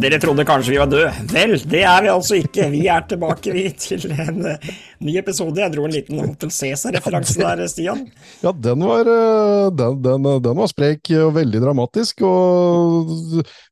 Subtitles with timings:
[0.00, 1.08] Dere trodde kanskje vi var døde.
[1.28, 2.70] Vel, det er vi altså ikke.
[2.72, 4.68] Vi er tilbake vi til en uh,
[5.04, 5.60] ny episode.
[5.60, 8.06] Jeg dro en liten Hotel Cæsar-referanse der, Stian.
[8.40, 12.24] Ja, den var, uh, den, den, den var, sprek og veldig dramatisk.
[12.24, 13.10] Og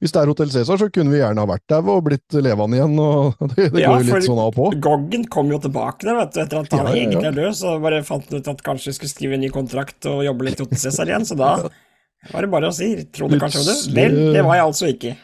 [0.03, 2.77] hvis det er Hotel Cæsar, så kunne vi gjerne ha vært der og blitt levende
[2.77, 2.99] igjen.
[3.01, 4.69] og Det, det ja, går jo litt sånn av på.
[4.85, 7.57] Goggen kom jo tilbake der, vet du, etter at han Ja, ja, egentlig er død.
[7.63, 10.51] Så bare fant han ut at kanskje vi skulle skrive en ny kontrakt og jobbe
[10.51, 11.25] litt Hotel Cæsar igjen.
[11.25, 11.55] Så da
[12.35, 12.93] var det bare å si.
[13.17, 13.89] Trodde kanskje død.
[13.97, 15.15] Vel, det var jeg altså ikke.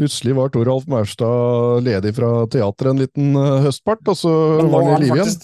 [0.00, 4.30] Plutselig var Toralf Maurstad ledig fra teatret en liten uh, høstpart, og så
[4.62, 5.36] var han i live igjen.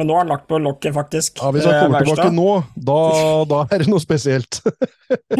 [0.00, 1.42] men nå har han lagt på lokket, faktisk.
[1.42, 2.48] Ja, Hvis han eh, kommer tilbake nå,
[2.88, 2.98] da,
[3.52, 4.62] da er det noe spesielt.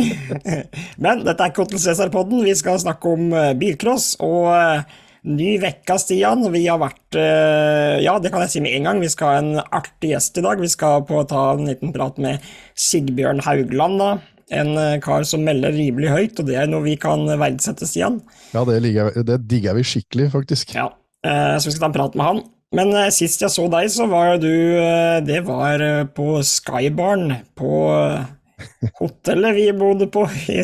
[1.05, 2.43] Men dette er Kottel Cæsar-podden.
[2.45, 4.97] Vi skal snakke om eh, bilcross og eh,
[5.33, 6.45] ny vekka, Stian.
[6.53, 9.01] Vi har vært eh, Ja, det kan jeg si med en gang.
[9.01, 10.61] Vi skal ha en artig gjest i dag.
[10.61, 12.45] Vi skal på ta en liten prat med
[12.77, 14.03] Sigbjørn Haugland.
[14.03, 14.17] da.
[14.55, 18.21] En eh, kar som melder rimelig høyt, og det er noe vi kan verdsette, Stian.
[18.55, 20.73] Ja, det, ligger, det digger vi skikkelig, faktisk.
[20.77, 20.87] Ja,
[21.27, 22.43] eh, Så vi skal ta en prat med han.
[22.77, 27.31] Men eh, sist jeg så deg, så var du eh, Det var eh, på Skybarn
[27.57, 30.61] på eh, hotellet vi bodde på i,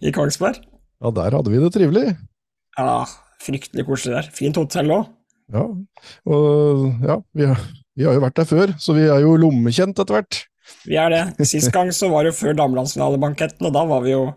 [0.00, 0.60] i Kongsberg.
[1.04, 2.06] Ja, der hadde vi det trivelig.
[2.76, 3.04] Ja,
[3.44, 4.30] fryktelig koselig der.
[4.36, 5.08] Fint hotell òg.
[5.52, 5.62] Ja,
[6.26, 7.60] og ja, vi har,
[7.96, 10.40] vi har jo vært der før, så vi er jo lommekjent etter hvert.
[10.86, 11.48] Vi er det.
[11.48, 14.28] Sist gang så var det jo før damelandsfinalebanketten, og da var vi jo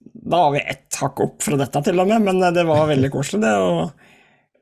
[0.00, 2.88] Da var vi ett hakk opp fra dette, til og med, men eh, det var
[2.88, 3.56] veldig koselig, det.
[3.60, 3.90] og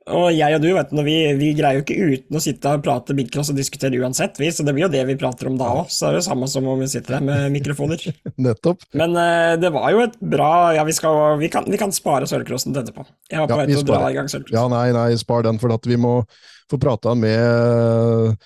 [0.08, 2.84] og jeg og du, vet du, vi, vi greier jo ikke uten å sitte og
[2.84, 5.68] prate bilcross og diskutere uansett, vi, så det blir jo det vi prater om da
[5.82, 5.92] òg.
[5.92, 8.02] Så er det jo samme som om vi sitter her med mikrofoner.
[8.48, 8.86] Nettopp.
[8.98, 12.28] Men eh, det var jo et bra Ja, vi, skal, vi, kan, vi kan spare
[12.30, 13.04] sølvcrossen til etterpå.
[13.30, 14.56] Jeg var på Ja, vei til å dra i gang sølvcrossen.
[14.56, 16.20] Ja, nei, nei, spar den, for at vi må
[16.68, 18.38] få prata med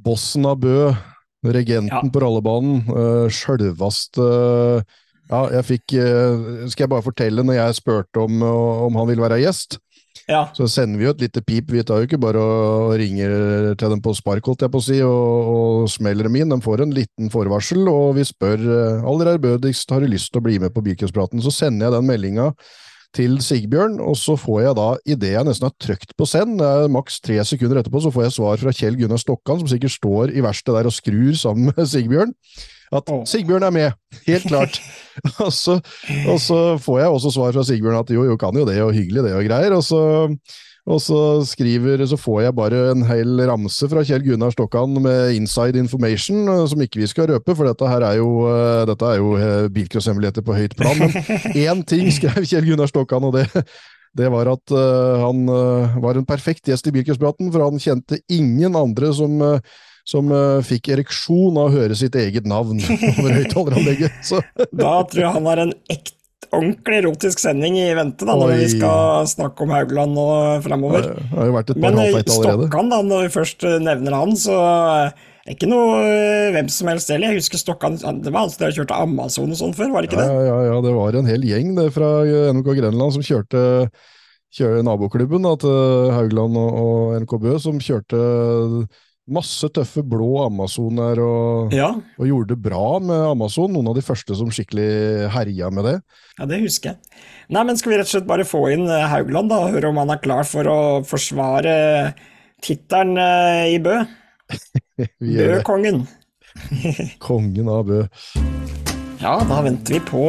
[0.00, 0.92] bossen av Bø,
[1.44, 2.02] regenten Ja.
[2.12, 4.26] på rollebanen, uh, sjølvaste
[5.30, 9.22] Ja, jeg fikk uh, Skal jeg bare fortelle, når jeg spurte om, om han ville
[9.22, 9.78] være gjest,
[10.28, 10.48] Ja.
[10.54, 11.70] så sender vi jo et lite pip.
[11.70, 14.84] Vi tar jo ikke bare og ringer til dem på spark, holdt jeg på å
[14.84, 16.50] si, og, og smeller dem inn.
[16.50, 20.42] De får en liten forvarsel, og vi spør uh, aller ærbødigst har du lyst til
[20.42, 21.42] å bli med på Bilcrosspraten.
[21.42, 22.50] Så sender jeg den meldinga
[23.16, 26.62] til Sigbjørn, og så får jeg da, idet jeg nesten har trykt på send,
[26.94, 30.34] maks tre sekunder etterpå, så får jeg svar fra Kjell Gunnar Stokkan, som sikkert står
[30.34, 32.34] i verkstedet der og skrur sammen med Sigbjørn,
[32.90, 33.22] at oh.
[33.28, 34.80] Sigbjørn er med, helt klart.
[35.44, 35.78] og, så,
[36.26, 38.94] og så får jeg også svar fra Sigbjørn at jo, jo, kan jo det, og
[38.96, 40.02] hyggelig det og greier, og så
[40.90, 45.36] og så skriver, så får jeg bare en hel ramse fra Kjell Gunnar Stokkan med
[45.36, 49.06] inside information, eh, som ikke vi skal røpe, for dette her er jo, eh, dette
[49.06, 50.98] er jo eh, bilcrosshemmeligheter på høyt plan.
[50.98, 51.14] Men
[51.66, 53.46] én ting skrev Kjell Gunnar Stokkan, og det,
[54.18, 54.74] det var at
[55.22, 55.46] han
[56.02, 59.36] var en perfekt gjest i Bilcrosspraten, for han kjente ingen andre som,
[60.08, 62.80] som uh, fikk ereksjon av å høre sitt eget navn
[63.12, 64.24] over høyttaleranlegget.
[64.26, 66.19] Så Da tror jeg han er en ekte
[66.50, 68.58] ordentlig erotisk sending i vente, da, når Oi.
[68.64, 70.28] vi skal snakke om Haugland nå
[70.64, 71.10] framover.
[71.76, 72.20] Men eh.
[72.26, 76.70] Stokkan, da, når vi først eh, nevner han, så eh, er ikke noe eh, hvem
[76.72, 77.34] som helst heller.
[77.34, 80.22] Jeg husker Stokkan, det var han som kjørte Amazon og sånn før, var det ikke
[80.22, 80.40] det?
[80.48, 82.10] ja, ja, det var en hel gjeng det, fra
[82.56, 83.62] NK Grenland som kjørte,
[84.56, 88.18] kjøre naboklubben da, til Haugland og, og NK Bø, som kjørte
[89.32, 93.72] masse tøffe blå Amazoner og, Ja, og gjorde det bra med Amazon.
[93.74, 95.96] Noen av de første som skikkelig herja med det.
[96.38, 97.20] ja, det husker jeg.
[97.54, 99.90] Nei, men skal vi rett og slett bare få inn eh, Haugland, da, og høre
[99.90, 101.74] om han er klar for å forsvare
[102.64, 103.98] tittelen eh, i Bø?
[105.20, 106.04] Bø-kongen.
[107.26, 108.02] Kongen av Bø.
[109.20, 110.24] Ja, da venter vi på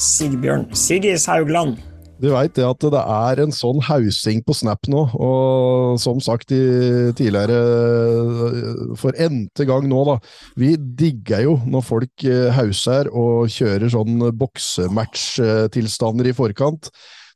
[0.00, 0.68] Sigbjørn.
[0.76, 1.78] Siggis Haugland.
[2.22, 6.52] Du veit det at det er en sånn hausing på Snap nå, og som sagt
[6.52, 7.58] tidligere,
[9.00, 10.14] for n-te gang nå, da.
[10.60, 16.92] Vi digger jo når folk eh, hauser og kjører sånn boksematch-tilstander i forkant.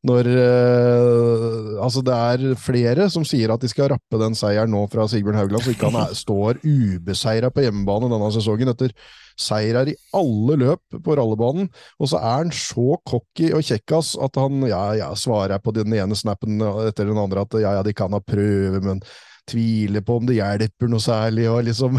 [0.07, 4.85] Når uh, Altså, det er flere som sier at de skal rappe den seieren nå
[4.93, 8.95] fra Sigbjørn Haugland, så ikke han er, står ubeseira på hjemmebane denne sesongen etter
[9.39, 11.69] seirer i alle løp på rallebanen.
[12.03, 15.95] Og så er han så cocky og kjekkas at han ja, ja, svarer på den
[15.95, 16.59] ene snappen
[16.89, 19.03] etter den andre at ja, ja, de kan ha prøve, men
[19.49, 21.99] tviler på om det hjelper noe særlig, liksom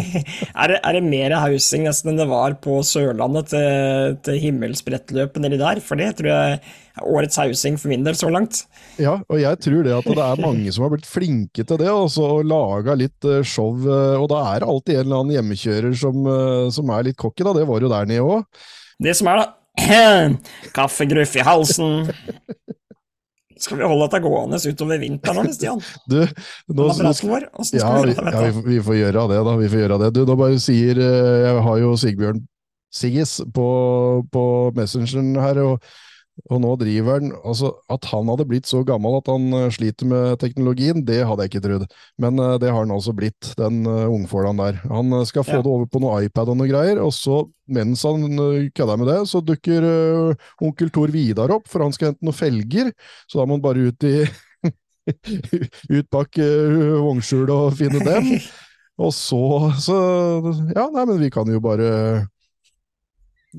[0.60, 5.42] Er det, er det mer housing nesten enn det var på Sørlandet til, til himmelsbrettløpet
[5.44, 5.80] nedi der?
[5.84, 8.62] For det tror jeg er årets housing for min del så langt.
[9.02, 11.90] Ja, og jeg tror det at det er mange som har blitt flinke til det,
[11.90, 15.36] altså, og laga litt eh, show, eh, og da er det alltid en eller annen
[15.38, 17.56] hjemmekjører som, eh, som er litt cocky, da.
[17.58, 18.64] Det var jo der nede òg.
[19.02, 19.52] Det som er, da
[20.76, 22.12] Kaffegruff i halsen.
[23.64, 25.80] Skal vi holde dette gående utover vinteren Stian?
[26.10, 26.20] Du,
[26.68, 27.46] nå, vår?
[27.72, 29.54] Ja, vi ja vi, vi får gjøre det, da.
[29.60, 30.10] Vi får gjøre det.
[30.16, 32.42] Du, nå bare sier eh, Jeg har jo Sigbjørn
[32.94, 33.68] Siggis på,
[34.30, 34.44] på
[34.76, 35.94] Messengeren her, og
[36.50, 40.08] Og nå driver han altså At han hadde blitt så gammel at han eh, sliter
[40.10, 41.84] med teknologien, det hadde jeg ikke trodd.
[42.20, 44.80] Men uh, det har han altså blitt, den uh, ungfålan der.
[44.90, 45.62] Han uh, skal få ja.
[45.64, 49.10] det over på noe iPad og noe greier, og så, mens han uh, kødder med
[49.12, 49.86] det, så dukker
[50.64, 52.92] onkel Tor Vidar opp, for han skal hente noen felger.
[53.30, 54.16] Så da må han bare ut i
[55.94, 58.34] ut bak vognskjulet og finne dem.
[59.04, 59.42] Og så,
[59.82, 59.96] så
[60.70, 61.88] Ja, nei, men vi kan jo bare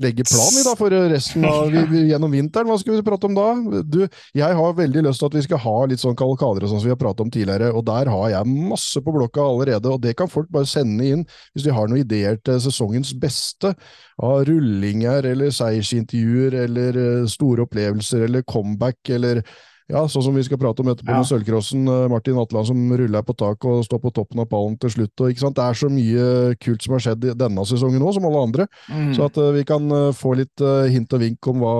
[0.02, 2.68] legge plan i da, for resten av gjennom vinteren.
[2.68, 3.46] Hva skal vi prate om da?
[3.84, 4.00] Du,
[4.36, 6.88] jeg har veldig lyst til at vi skal ha litt sånn kalkader og sånn som
[6.88, 9.92] vi har pratet om tidligere, og der har jeg masse på blokka allerede.
[9.92, 13.72] og Det kan folk bare sende inn hvis de har noen ideer til sesongens beste
[14.22, 19.42] av rullinger eller seiersintervjuer eller eh, store opplevelser eller comeback eller
[19.86, 21.20] ja, sånn som vi skal prate om etterpå ja.
[21.22, 21.84] med Sølvcrossen.
[21.86, 25.12] Eh, Martin Atland som ruller på taket og står på toppen av pallen til slutt.
[25.20, 25.58] Og, ikke sant?
[25.58, 26.26] Det er så mye
[26.58, 28.66] kult som har skjedd i denne sesongen òg, som alle andre.
[28.90, 29.12] Mm.
[29.14, 31.76] Så at uh, vi kan uh, få litt uh, hint og vink om hva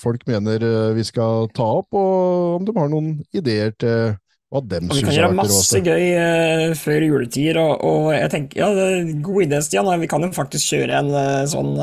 [0.00, 0.66] folk mener
[0.96, 4.16] vi skal ta opp, og om de har noen ideer til
[4.50, 8.74] hva dem syns Vi kan gjøre masse gøy før juletider, og, og, jeg tenker ja,
[8.74, 9.90] det er god idé, Stian.
[10.02, 11.10] Vi kan jo faktisk kjøre en
[11.50, 11.74] sånn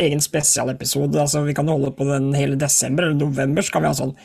[0.00, 1.20] egen spesialepisode.
[1.20, 4.16] Altså, vi kan holde på den hele desember eller november, så kan vi ha sånn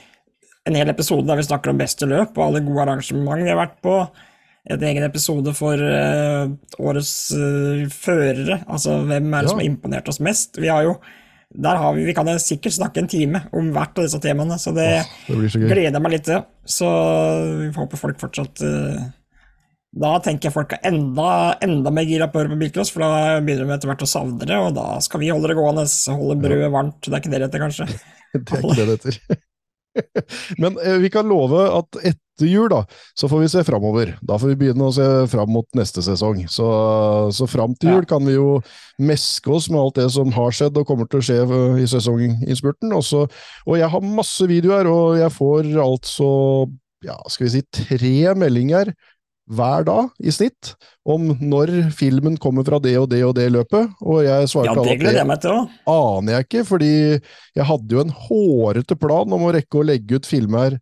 [0.67, 3.59] en hel episode der vi snakker om beste løp og alle gode arrangement vi har
[3.59, 3.99] vært på.
[4.67, 6.49] En egen episode for uh,
[6.83, 9.53] årets uh, førere, altså hvem er det ja.
[9.53, 10.59] som har imponert oss mest.
[10.59, 10.97] Vi har jo
[11.47, 14.73] der har vi, vi kan sikkert snakke en time om hvert av disse temaene, så
[14.75, 14.89] det,
[15.31, 16.43] oh, det så gleder jeg meg litt til.
[16.67, 16.89] Så
[17.61, 19.07] vi håper folk fortsatt uh,
[19.95, 21.29] Da tenker jeg folk er enda,
[21.63, 24.11] enda mer gira på å høre på Bilcross, for da begynner de etter hvert å
[24.11, 25.87] savne det, og da skal vi holde det gående,
[26.19, 26.99] holde brødet varmt.
[27.07, 27.91] Det er ikke det det heter, kanskje?
[28.35, 29.45] det er ikke det det heter.
[30.61, 32.83] Men eh, vi kan love at etter jul, da,
[33.17, 34.13] så får vi se framover.
[34.21, 36.43] Da får vi begynne å se fram mot neste sesong.
[36.51, 36.67] Så,
[37.33, 38.59] så fram til jul kan vi jo
[39.01, 41.87] meske oss med alt det som har skjedd og kommer til å skje eh, i
[41.89, 42.93] sesonginnspurten.
[42.97, 46.29] Og, og jeg har masse videoer, og jeg får altså
[47.05, 48.89] ja, skal vi si tre meldinger
[49.47, 50.73] hver dag i snitt
[51.07, 54.83] om når filmen kommer fra det og det og det løpet, og jeg svarte ja,
[54.83, 55.79] det gleder jeg meg til òg.
[55.93, 60.19] Aner jeg ikke, fordi jeg hadde jo en hårete plan om å rekke å legge
[60.19, 60.77] ut filmer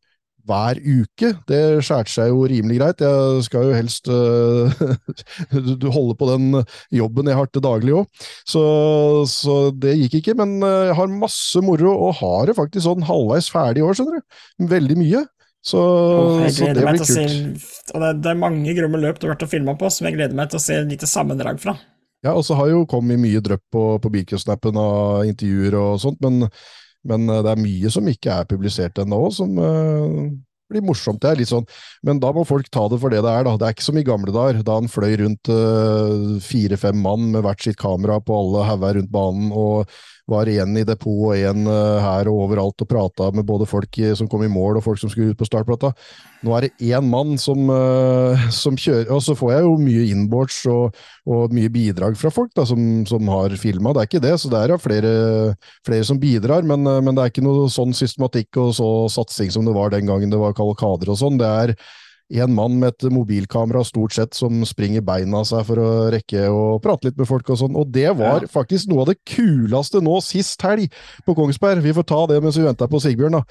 [0.45, 1.31] hver uke.
[1.50, 3.01] Det skjærte seg jo rimelig greit.
[3.01, 6.59] Jeg skal jo helst uh, holde på den
[6.94, 8.65] jobben jeg har til daglig òg, så,
[9.29, 10.38] så, det gikk ikke.
[10.41, 13.97] Men uh, jeg har masse moro, og har det faktisk sånn halvveis ferdig i år,
[13.97, 14.44] skjønner du.
[14.75, 15.25] Veldig mye.
[15.65, 17.09] Så, oh, så det blir kult.
[17.09, 17.25] Se,
[17.95, 20.17] og det, det, er mange gromme løp du har vært å filma på som jeg
[20.17, 21.73] gleder meg til å se lite sammendrag fra.
[22.25, 26.17] Ja, og så har jo kommet mye drypp på, på Beacon-snappen av intervjuer og sånt,
[26.25, 26.47] men,
[27.06, 30.23] men, eh, det er mye som ikke er publisert ennå, som uh,
[30.71, 31.21] blir morsomt.
[31.21, 31.67] Det er litt sånn,
[32.06, 33.45] Men da må folk ta det for det det er.
[33.45, 33.53] da.
[33.62, 37.45] Det er ikke som i gamle dager, da han fløy rundt uh, fire-fem mann med
[37.45, 39.53] hvert sitt kamera på alle hauger rundt banen.
[39.53, 39.89] og
[40.30, 44.00] var igjen i depot og igjen uh, her og overalt og prata med både folk
[44.18, 45.92] som kom i mål og folk som skulle ut på startplata.
[46.45, 50.07] Nå er det én mann som, uh, som, kjører, og så får jeg jo mye
[50.13, 50.98] inboards og,
[51.30, 53.94] og mye bidrag fra folk da, som, som har filma.
[53.94, 55.13] Det er ikke det, så det er flere,
[55.86, 59.54] flere som bidrar, men, uh, men, det er ikke noe sånn systematikk og så satsing
[59.54, 61.39] som det var den gangen det var kalkader og sånn.
[61.42, 61.77] Det er
[62.33, 66.48] en mann med et mobilkamera stort sett som springer beina av seg for å rekke
[66.50, 67.75] å prate litt med folk og sånn.
[67.77, 68.50] Og det var ja.
[68.50, 70.89] faktisk noe av det kuleste nå sist helg
[71.27, 71.83] på Kongsberg.
[71.86, 73.38] Vi får ta det mens vi venter på Sigbjørn.
[73.38, 73.44] da.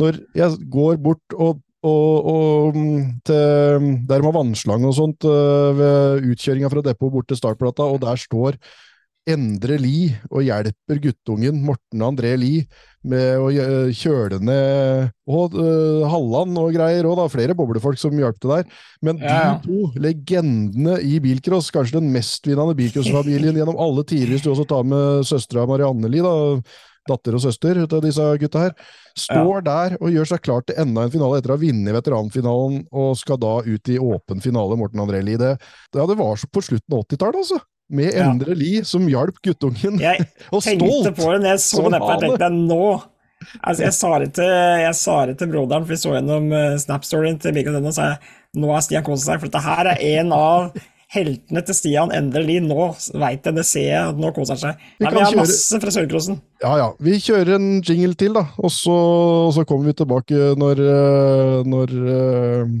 [0.00, 2.76] Når jeg går bort og og, og,
[3.26, 7.88] til, der de har vannslange og sånt eh, ved utkjøringa fra depot bort til startplata,
[7.90, 8.58] og der står
[9.32, 12.54] Endre Li og hjelper guttungen Morten André Li
[13.08, 13.48] med å
[13.96, 17.26] kjøle ned og uh, Halland og greier òg, da.
[17.32, 18.68] Flere boblefolk som hjalp til der.
[19.04, 24.52] Men de to legendene i bilcross, kanskje den mestvinnende bilcrossfamilien gjennom alle tider, hvis du
[24.52, 26.62] også tar med søstera Marianne Li, da,
[27.08, 28.76] datter og søster av disse gutta her,
[29.18, 29.64] står ja.
[29.66, 33.18] der og gjør seg klar til enda en finale etter å ha vunnet veteranfinalen og
[33.18, 35.40] skal da ut i åpen finale, Morten André Lie.
[35.40, 35.56] Det,
[35.96, 39.98] ja, det var så på slutten av 80-tallet, altså med Endre Li som hjalp guttungen.
[40.02, 40.68] Jeg og stolt!
[40.68, 42.84] Jeg tenkte på det når jeg så det, jeg tenkte nå
[43.58, 46.78] altså jeg, sa det til, jeg sa det til broderen, for vi så gjennom uh,
[46.78, 48.14] Snap-storyen til Mikael og sa
[48.52, 50.74] nå har Stian kost seg, for dette her er en av
[51.12, 52.58] heltene til Stian Endre Li.
[52.64, 54.86] Nå veit jeg, det ser jeg, at nå koser han seg.
[54.98, 55.42] Vi, Nei, vi har kjøre...
[55.42, 56.38] masse fra Sørkrossen.
[56.64, 58.96] Ja ja, vi kjører en jingle til, da, og så,
[59.48, 62.72] og så kommer vi tilbake når, eh, når Uh,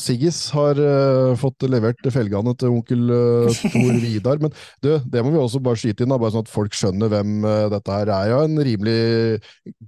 [0.00, 4.40] Siggis har uh, fått levert felgene til onkel uh, Tor Vidar.
[4.42, 7.12] Men du, det må vi også bare skyte inn, da, bare sånn at folk skjønner
[7.12, 8.30] hvem dette her er.
[8.32, 9.40] Ja, en rimelig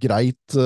[0.03, 0.59] greit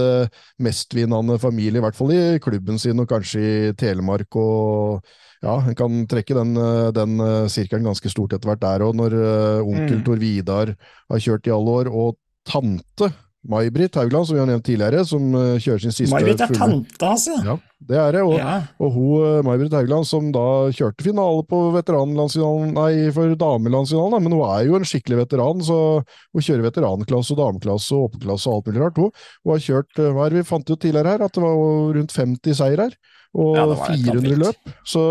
[0.63, 4.37] mestvinnende familie, i hvert fall i klubben sin og kanskje i Telemark.
[4.37, 5.07] og
[5.45, 6.57] ja, en kan trekke den,
[6.97, 7.21] den
[7.53, 9.17] sirkelen ganske stort etter hvert der òg, når
[9.63, 10.05] onkel mm.
[10.07, 10.73] Tor Vidar
[11.13, 12.17] har kjørt i alle år, og
[12.49, 13.13] tante
[13.51, 16.83] May-Britt Haugland, som vi har nevnt tidligere, som uh, kjører sin siste May-Britt er tante,
[16.99, 17.39] tanta hans, ja.
[17.47, 17.57] Ja,
[17.91, 18.23] det er det.
[18.27, 18.55] Og, ja.
[18.83, 24.37] og hun, uh, May-Britt Haugland, som da kjørte finale på veteranlandsfinalen, nei, for damelandsfinalen, men
[24.37, 28.59] hun er jo en skikkelig veteran, så hun kjører veteranklasse og dameklasse og åpenklasse og
[28.59, 29.03] alt mulig rart.
[29.03, 31.47] Hun, hun har kjørt, uh, hva er det vi fant ut tidligere her, at det
[31.47, 32.99] var rundt 50 seier her.
[33.37, 34.71] Og Ja, det var et eller 400 løp.
[34.89, 35.03] Så,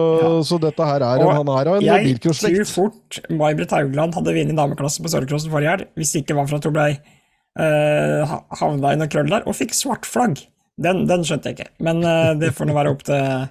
[0.50, 4.18] så dette her er en, Og han er av en Jeg tror fort May-Britt Haugland
[4.18, 6.88] hadde vunnet dameklassen på Sørcrossen forrige helg, hvis det ikke var for at hun ble
[7.56, 10.42] ha- havna i noe krøll der, og fikk svart flagg.
[10.82, 13.46] Den, den skjønte jeg ikke, men uh, det får nå være opp til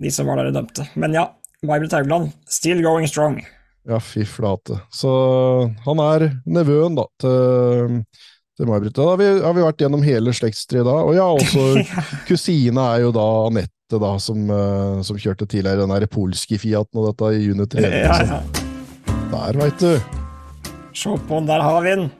[0.00, 0.86] de som var der og dømte.
[0.96, 1.26] Men ja,
[1.66, 3.42] May-Britt Haugland, still going strong.
[3.88, 4.78] Ja, fy flate.
[4.94, 5.10] Så
[5.84, 8.00] han er nevøen, da, til,
[8.56, 8.96] til May-Britt.
[8.96, 10.96] Da har vi, har vi vært gjennom hele slektstreet da.
[11.04, 11.84] Og ja, også
[12.30, 17.02] kusine er jo da Anette, da, som, eh, som kjørte tidligere den der polske Fiaten
[17.02, 17.86] og dette i juni 3.
[18.06, 18.42] Ja, ja.
[19.32, 19.92] Der, veit du.
[20.96, 22.10] Se på den, der har vi den.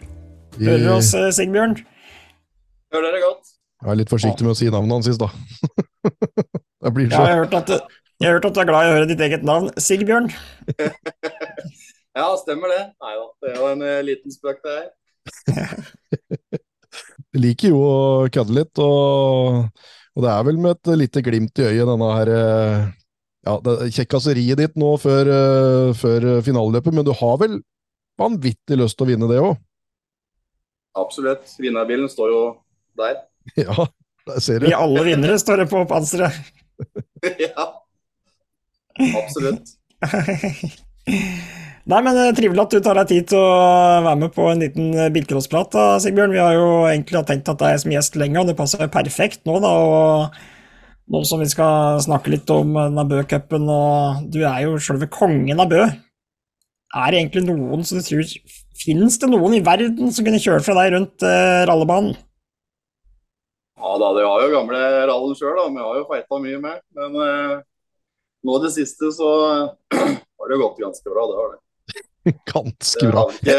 [0.58, 1.78] Vi Hører du oss, eh, Sigbjørn?
[2.92, 3.52] Hører dere godt?
[3.82, 5.30] Jeg er litt forsiktig med å si navnet hans sist, da.
[6.84, 7.78] det blir Ja, jeg har hørt at du,
[8.20, 9.72] jeg har hørt at du er glad i å høre ditt eget navn.
[9.80, 10.28] Sigbjørn.
[12.12, 12.80] Ja, stemmer det.
[13.00, 14.90] Nei da, det er jo en eh, liten spøk, det her.
[17.32, 17.94] Jeg liker jo å
[18.28, 19.62] kødde litt, og,
[20.12, 22.82] og det er vel med et lite glimt i øyet, denne her eh,
[23.48, 25.32] ja, det kjekkaseriet ditt nå før,
[25.96, 27.56] før finaleløpet, men du har vel
[28.20, 29.56] vanvittig lyst til å vinne det òg?
[30.98, 31.54] Absolutt.
[31.62, 32.42] Vinnerbilen står jo
[32.98, 33.22] der.
[33.58, 33.88] Ja,
[34.28, 34.68] der ser du.
[34.70, 36.36] I alle vinnere står det på panseret.
[37.46, 37.66] ja.
[39.18, 39.72] Absolutt.
[41.82, 44.62] Nei, men eh, Trivelig at du tar deg tid til å være med på en
[44.62, 46.34] liten eh, bilcrossprat, Sigbjørn.
[46.36, 49.42] Vi har jo egentlig tenkt at deg som gjest lenge, og det passer jo perfekt
[49.48, 49.58] nå.
[49.64, 50.42] da, og
[51.12, 55.10] Nå som vi skal snakke litt om eh, denne Bø-cupen, og du er jo selve
[55.12, 55.82] kongen av Bø.
[56.92, 58.22] Er det egentlig noen som du tror
[58.82, 62.16] Fins det noen i verden som kunne kjørt fra deg rundt uh, rallebanen?
[63.82, 65.66] Ja da, det har jo gamle rallen sjøl, da.
[65.70, 66.80] Vi har jo fighta mye med.
[66.98, 67.54] Men uh,
[68.46, 69.30] nå i det siste så
[69.94, 71.22] har det gått ganske bra.
[71.30, 71.60] Det har det.
[72.52, 73.24] Ganske bra.
[73.42, 73.54] det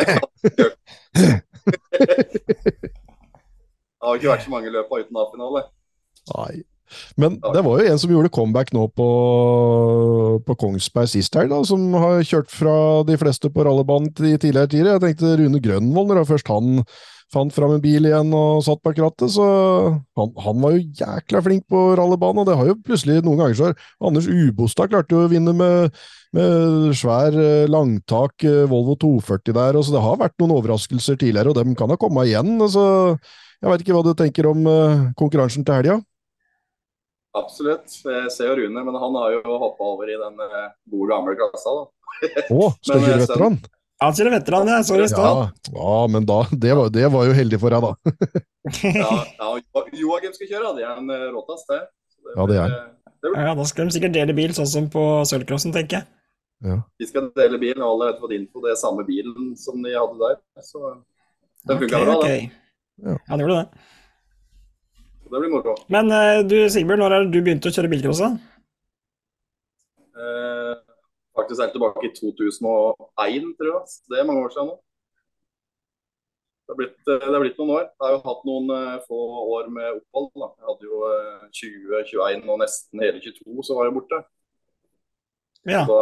[4.00, 5.66] har ikke vært så mange løp uten A-finale.
[6.32, 6.64] Nei.
[7.20, 9.10] Men det var jo en som gjorde comeback nå på,
[10.46, 12.76] på Kongsberg sist helg, som har kjørt fra
[13.08, 14.94] de fleste på rallebanen til tidligere tider.
[14.96, 16.84] Jeg tenkte Rune Grønvold, når først han
[17.34, 19.46] fant fram en bil igjen og satt bak rattet, så
[20.20, 23.58] han, han var jo jækla flink på rallebanen, og det har jo plutselig noen ganger
[23.58, 23.72] så
[24.04, 25.98] Anders Ubostad klarte jo å vinne med,
[26.38, 31.18] med svær eh, langtak eh, Volvo 240 der, og så det har vært noen overraskelser
[31.18, 32.56] tidligere, og dem kan ha kommet igjen.
[32.70, 32.86] så
[33.64, 36.02] jeg vet ikke hva du tenker om eh, konkurransen til helga?
[37.34, 37.96] Absolutt.
[38.06, 41.34] Jeg ser jo Rune, men han har jo hoppa over i den eh, gode, gamle
[41.40, 41.74] klassa.
[41.80, 42.44] da.
[42.54, 43.58] Å, kjøre eh, veteran?
[44.04, 45.38] Han sier veteran, jeg det stad.
[45.40, 48.42] Ja, ja, men da, det var, det var jo heldig for deg, da.
[48.84, 49.12] Ja,
[49.42, 50.74] ja Jo- Joakim skal kjøre, da.
[50.78, 51.80] det er en eh, råtass, det.
[52.14, 52.76] Så Ja, det er.
[53.24, 56.10] det Ja, Da skal de sikkert dele bil, sånn som på Sølvcrossen, tenker jeg.
[56.64, 56.78] Ja.
[57.00, 58.62] De skal dele bilen, og alle har fått info.
[58.64, 60.38] Det er samme bilen som de hadde der.
[60.64, 60.80] Så
[61.68, 62.20] den funka okay, bra, da.
[62.20, 62.60] ok.
[63.04, 63.18] Ja.
[63.18, 63.84] Ja, det gjorde det.
[65.34, 65.74] Det blir moro.
[65.90, 68.22] Men eh, du Sigbjørn, når er det du begynte å kjøre bilcross?
[70.14, 70.74] Eh,
[71.34, 73.86] faktisk helt tilbake i 2001, tror jeg.
[73.90, 74.76] Så Det er mange år siden nå.
[76.64, 77.88] Det har blitt, eh, det har blitt noen år.
[77.90, 79.24] Jeg har jo hatt noen eh, få
[79.56, 80.30] år med opphold.
[80.36, 80.52] da.
[80.60, 84.22] Jeg hadde jo eh, 20, 21 og nesten hele 22 så var jeg borte.
[85.74, 85.82] Ja.
[85.90, 85.98] Så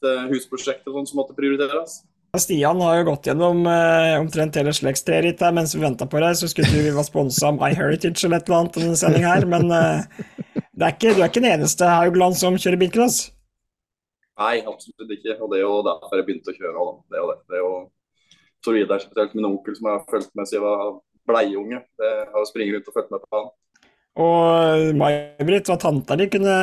[0.00, 2.00] det er husprosjektet sånn som måtte prioriteres.
[2.38, 6.20] Stian har jo gått gjennom eh, omtrent hele slektstreet ditt her mens vi venta på
[6.22, 8.98] deg, så skulle du vi var sponsa av MyHeritage eller et eller annet i denne
[9.00, 12.78] sendinga her, men eh, det er ikke, du er ikke den eneste Haugland som kjører
[12.84, 13.18] bilcross.
[14.40, 15.34] Nei, absolutt ikke.
[15.42, 16.92] Og det er jo derfor jeg begynte å kjøre òg.
[17.10, 17.38] Det er jo det.
[17.50, 17.72] Det er jo
[18.64, 20.94] Tor Vidar, spesielt min onkel, som jeg har fulgt med siden jeg var
[21.28, 21.82] bleiunge.
[22.00, 23.50] Det har springet rundt og fulgt med på han.
[24.20, 26.56] Og May-Britt, var tanta di kunne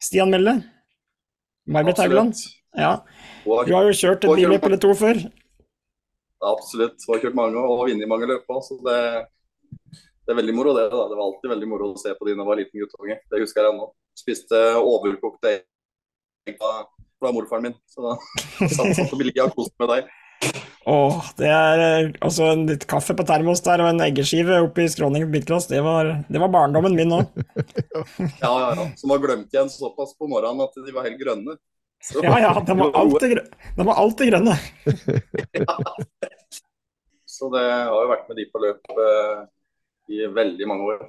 [0.00, 0.56] Stian melde?
[1.68, 2.40] May-Britt Haugland?
[2.78, 2.92] Ja.
[3.44, 5.20] Du har jo kjørt et billøp eller to før.
[6.50, 6.96] Absolutt.
[7.02, 9.00] Du har kjørt mange og vunnet mange løp òg, så det,
[10.24, 10.86] det er veldig moro det.
[10.92, 11.02] da.
[11.10, 13.18] Det var alltid veldig moro å se på de da jeg var liten guttunge.
[13.28, 13.90] Det husker jeg ennå.
[14.18, 17.76] Spiste overkokte egg fra, morfaren min.
[17.90, 18.16] Så da
[18.76, 20.16] satt jeg på billig og koste med deg.
[20.88, 24.86] Åh, det er eh, altså en litt kaffe på termos der og en eggeskive oppi
[24.88, 25.68] skråningen på Bitcross.
[25.68, 27.28] Det var, det var barndommen min òg.
[28.40, 28.86] Ja, ja, ja.
[28.96, 31.58] Som var glemt igjen såpass på morgenen at de var helt grønne.
[32.00, 34.56] Så- Ja, ja, de var alltid, grø- var alltid grønne.
[37.26, 39.42] Så det har jo vært med de på løp eh,
[40.08, 41.02] i veldig mange år.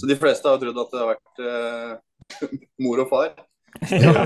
[0.00, 3.34] Så de fleste har jo trodd at det har vært eh, mor og far.
[3.92, 4.24] Ja.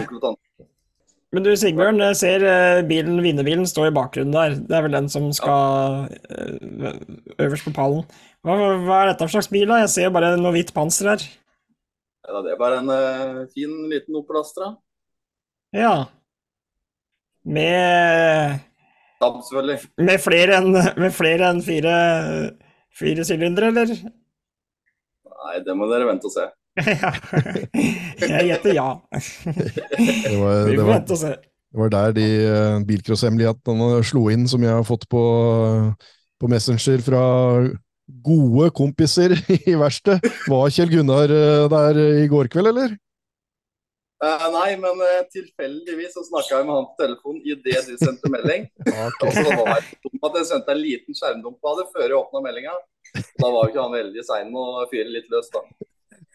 [1.30, 4.56] Men du Sigbjørn, jeg ser eh, bilen, vinnerbilen stå i bakgrunnen der.
[4.66, 6.92] Det er vel den som skal ja.
[7.38, 8.02] øverst på pallen.
[8.42, 9.78] Hva, hva er dette for slags bil, da?
[9.84, 11.26] Jeg ser jo bare noe hvitt panser her.
[12.26, 14.72] Ja, det er bare en uh, fin liten Opel Astra.
[15.76, 16.06] Ja.
[17.44, 18.58] Med,
[20.00, 21.92] med flere enn med flere enn fire,
[22.96, 23.92] fire sylindere, eller?
[25.30, 26.48] Nei, det må dere vente og se.
[26.86, 27.10] Ja.
[28.20, 28.88] Jeg gjetter ja.
[29.10, 31.32] Det var, Vi får vente og se.
[31.34, 35.22] det var der de uh, bilcrosshemmelighetene slo inn, som jeg har fått på,
[36.40, 37.22] på Messenger fra
[38.26, 40.30] gode kompiser i verkstedet.
[40.50, 42.96] Var Kjell Gunnar uh, der i går kveld, eller?
[44.20, 48.32] Eh, nei, men eh, tilfeldigvis så snakka jeg med han på telefon idet du sendte
[48.32, 48.66] melding.
[49.06, 49.22] Ok.
[49.24, 52.18] Og så var jeg dum at jeg sendte en liten skjermdump av det før jeg
[52.18, 52.74] åpna meldinga.
[53.40, 55.64] Da var jo ikke han veldig sein med å fyre litt løs, da.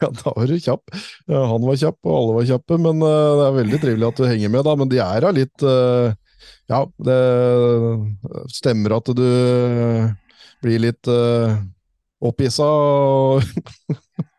[0.02, 0.92] Ja, da var du kjapp.
[1.30, 4.20] Ja, Han var kjapp, og alle var kjappe, men eh, det er veldig trivelig at
[4.20, 4.76] du henger med, da.
[4.82, 5.70] Men de er da litt
[6.66, 7.22] Ja, det
[8.50, 9.28] stemmer at du
[10.66, 11.54] blir litt uh,
[12.26, 13.46] opphissa og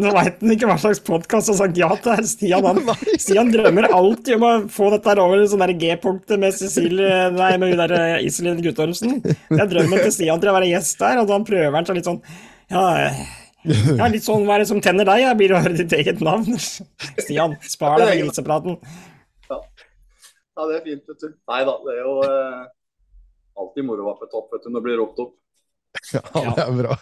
[0.00, 2.24] Nå veit han ikke hva slags podkast har sagt ja til.
[2.28, 2.80] Stian, han,
[3.20, 7.72] Stian drømmer alltid om å få dette her over sånn G-punktet med Cecilie Nei, med
[7.72, 9.20] hun der eh, Iselin Guttormsen.
[9.24, 11.98] Det er drømmen til Stian til å være gjest der, og da prøver han seg
[12.00, 12.20] litt sånn
[12.72, 12.84] Ja,
[13.96, 15.24] ja litt sånn hva er det som tenner deg?
[15.24, 16.58] Jeg blir å høre ditt eget navn.
[16.60, 18.80] Stian, spar deg for grisepraten.
[20.54, 21.30] Ja, det er fint, vet du.
[21.50, 22.60] Nei da, det er jo eh,
[23.58, 25.32] alltid moro å være på topp vet du, når det blir ropt opp.
[26.14, 26.96] Ja, det er bra.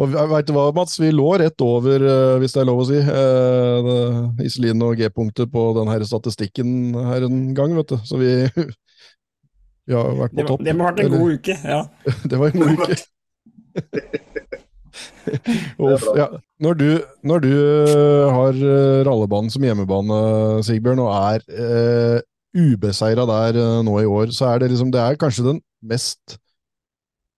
[0.00, 0.96] Og vet du hva, Mats?
[1.00, 5.50] Vi lå rett over, eh, hvis det er lov å si, eh, Iselin og G-punktet
[5.52, 7.98] på den her statistikken her en gang, vet du.
[8.06, 8.32] Så vi,
[9.86, 10.64] vi har vært på topp.
[10.66, 11.58] det må ha vært en god uke.
[11.64, 11.82] Ja.
[12.30, 13.02] Det var en god uke.
[15.82, 16.30] Uff, ja,
[16.62, 16.88] når du,
[17.26, 22.18] når du øh, har øh, rallebanen som hjemmebane, Sigbjørn, og er eh,
[22.56, 26.38] ubeseira der nå i år, så er det liksom Det er kanskje den mest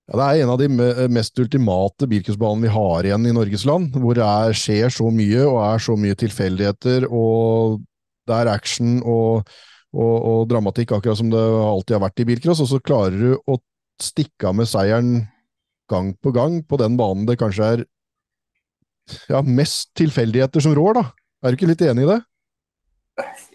[0.08, 0.68] ja, Det er en av de
[1.12, 5.42] mest ultimate bilcrossbanene vi har igjen i Norges land, hvor det er, skjer så mye,
[5.44, 7.82] og er så mye tilfeldigheter, og
[8.28, 9.48] det er action og,
[9.92, 13.36] og, og dramatikk, akkurat som det alltid har vært i bilcross, og så klarer du
[13.36, 13.58] å
[14.00, 15.12] stikke av med seieren
[15.88, 17.84] gang på gang på den banen det kanskje er
[19.30, 21.04] ja, mest tilfeldigheter som rår, da.
[21.42, 22.18] Er du ikke litt enig i det?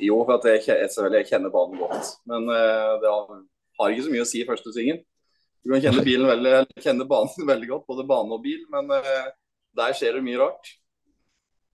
[0.02, 2.16] Jo, for at jeg, jeg, jeg kjenner banen godt.
[2.30, 3.44] Men uh, det har,
[3.80, 5.02] har ikke så mye å si i første svingen.
[5.64, 9.30] Du kan kjenne, bilen veldig, kjenne banen veldig godt, både bane og bil, men uh,
[9.80, 10.74] der skjer det mye rart.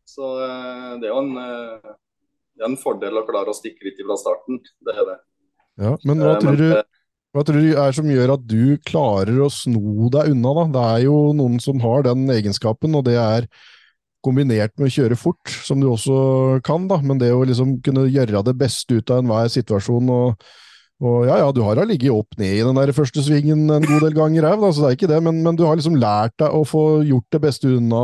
[0.10, 1.98] Så uh, det er jo en, uh,
[2.58, 4.62] det er en fordel å klare å stikke litt fra starten.
[4.86, 5.18] Det er det.
[5.80, 6.98] Ja, Men hva tror men, du
[7.30, 10.64] hva tror du er som gjør at du klarer å sno deg unna, da?
[10.74, 13.46] Det er jo noen som har den egenskapen, og det er
[14.26, 16.98] kombinert med å kjøre fort, som du også kan, da.
[17.06, 20.50] Men det å liksom kunne gjøre det beste ut av enhver situasjon og,
[21.00, 23.86] og ja, ja, du har da ligget opp ned i den der første svingen en
[23.88, 26.36] god del ganger òg, så det er ikke det, men, men du har liksom lært
[26.42, 28.02] deg å få gjort det beste unna,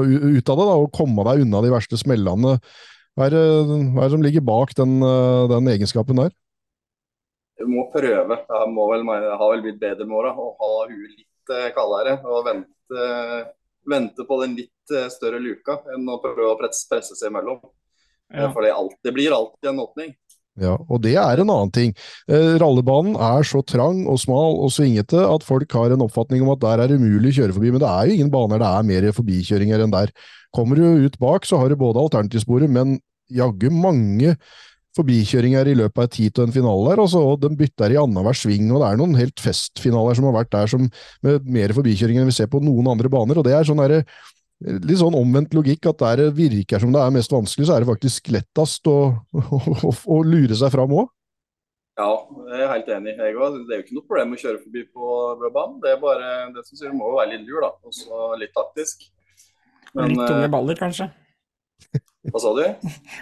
[0.00, 2.56] ut av det, da, og komme deg unna de verste smellene.
[3.12, 6.32] Hva er, hva er det som ligger bak den, eh, den egenskapen der?
[7.60, 8.38] Du må prøve.
[8.40, 10.32] Jeg må vel, jeg har vel blitt bedre med åra.
[10.32, 13.10] og ha huet litt eh, kaldere og vente,
[13.92, 17.60] vente på den litt eh, større luka enn å prøve å presse, presse seg imellom.
[18.32, 18.48] Ja.
[18.54, 20.16] For det blir alltid en åpning.
[20.60, 21.94] Ja, og det er en annen ting.
[22.28, 26.50] Eh, rallebanen er så trang og smal og svingete at folk har en oppfatning om
[26.52, 28.68] at der er det umulig å kjøre forbi, men det er jo ingen baner det
[28.68, 30.12] er mer forbikjøringer enn der.
[30.52, 32.98] Kommer du ut bak, så har du både alternativsporet, men
[33.32, 34.36] jaggu mange
[34.92, 38.36] forbikjøringer i løpet av et og en finale der, altså, og de bytter i annenhver
[38.36, 40.84] sving, og det er noen helt festfinaler som har vært der som,
[41.24, 44.02] med mer forbikjøringer enn vi ser på noen andre baner, og det er sånn derre
[44.62, 47.82] Litt sånn omvendt logikk, at der det virker som det er mest vanskelig, så er
[47.82, 48.98] det faktisk lettest å,
[49.34, 49.40] å,
[49.88, 51.10] å, å lure seg fram òg.
[52.00, 52.12] Ja,
[52.48, 53.12] jeg er helt enig.
[53.18, 53.64] Jeg også.
[53.68, 55.08] Det er jo ikke noe problem å kjøre forbi på
[55.42, 55.76] banen.
[55.82, 57.72] Det er bare det som sier, du må jo være litt lur, da.
[57.84, 59.04] Og så litt taktisk.
[59.92, 61.10] Og litt tunge eh, baller, kanskje.
[62.32, 62.64] hva sa du?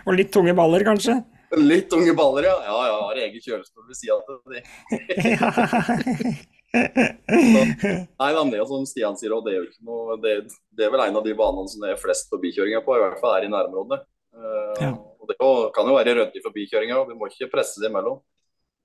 [0.07, 1.19] Og litt tunge baller, kanskje.
[1.59, 2.55] Litt tunge baller, ja.
[2.69, 4.25] Ja, ja, jeg har egen kjølestol ved sida av
[4.55, 6.39] de.
[6.75, 10.35] Nei, men det som Stian sier, og det er jo ikke noe det,
[10.79, 13.21] det er vel en av de banene som det er flest forbikjøringer på, i hvert
[13.23, 14.03] fall her i nærområdet.
[14.35, 14.93] Uh, Ja.
[15.21, 15.37] Og det
[15.75, 18.23] kan jo være ryddig forbikjøringer, og vi må ikke presse det imellom.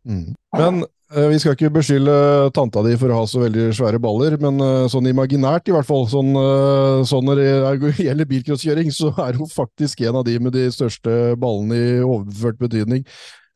[0.05, 0.33] Mm.
[0.57, 0.81] Men
[1.15, 2.15] uh, vi skal ikke beskylde
[2.53, 5.87] tanta di for å ha så veldig svære baller, men uh, sånn imaginært i hvert
[5.87, 10.27] fall, sånn, eh, sånn når det er- gjelder bilcrosskjøring, så er hun faktisk en av
[10.27, 13.05] de med de største ballene i overført betydning.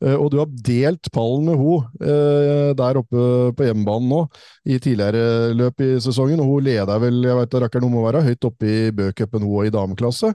[0.00, 3.24] Eh, og du har delt pallen med henne eh, der oppe
[3.56, 4.20] på hjemmebanen nå,
[4.64, 8.04] i tidligere løp i sesongen, og hun leder vel, jeg vet da rakkeren hun må
[8.06, 10.32] være, høyt oppe i Bø-cupen hun og i dameklasse.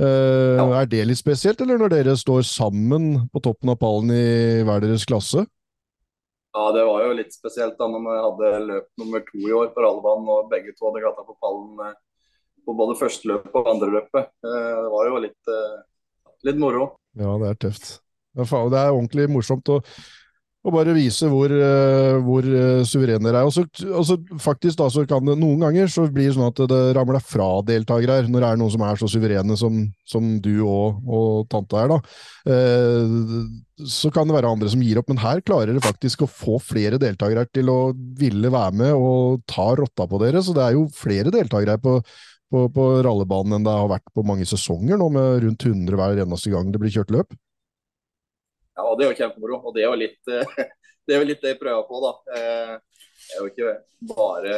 [0.00, 0.66] Eh, Ja.
[0.82, 4.84] Er det litt spesielt, eller når dere står sammen på toppen av pallen i hver
[4.84, 5.46] deres klasse?
[6.50, 9.72] Ja, det var jo litt spesielt da når vi hadde løp nummer to i år
[9.72, 11.96] på rallebanen, og begge to hadde klatra på pallen
[12.66, 14.32] på både første løpet og andre løpet.
[14.44, 15.52] Det var jo litt,
[16.44, 16.90] litt moro.
[17.16, 17.92] Ja, det er tøft.
[18.36, 19.80] Det er ordentlig morsomt å,
[20.60, 23.48] å bare vise hvor, eh, hvor eh, suverene dere er.
[23.48, 26.50] Og så, og så faktisk da, så kan det noen ganger så blir det sånn
[26.50, 29.80] at det ramler fra deltakere her, når det er noen som er så suverene som,
[30.08, 31.94] som du og, og tante er.
[31.94, 31.98] da.
[32.54, 33.18] Eh,
[33.88, 36.60] så kan det være andre som gir opp, men her klarer dere faktisk å få
[36.60, 37.78] flere deltakere til å
[38.20, 40.44] ville være med og ta rotta på dere.
[40.44, 42.02] Så det er jo flere deltakere på,
[42.52, 46.26] på, på rallebanen enn det har vært på mange sesonger nå, med rundt 100 hver
[46.26, 47.40] eneste gang det blir kjørt løp.
[48.80, 49.60] Ja, Det er jo kjempemoro.
[49.64, 50.54] Og det er jo litt eh,
[51.06, 52.14] det er jo litt det jeg prøver på, da.
[52.36, 52.78] Eh,
[53.20, 53.72] Jeg er jo ikke
[54.14, 54.54] bare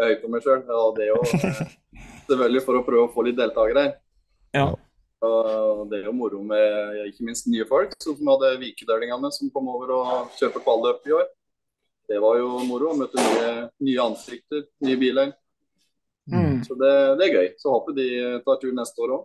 [0.00, 0.64] høy på meg sjøl.
[0.74, 1.62] Og det er jo eh,
[2.28, 3.94] selvfølgelig for å prøve å få litt deltakere her.
[4.56, 4.66] Ja.
[5.26, 9.30] Og det er jo moro med ikke minst nye folk, sånn som vi hadde vikedølingene
[9.32, 11.24] som kom over og kjørte kvalløp i år.
[12.06, 15.32] Det var jo moro Møtte nye, nye ansikter, nye biler.
[16.30, 16.60] Mm.
[16.66, 17.48] Så det, det er gøy.
[17.58, 18.06] Så håper de
[18.44, 19.24] tar tur neste år òg.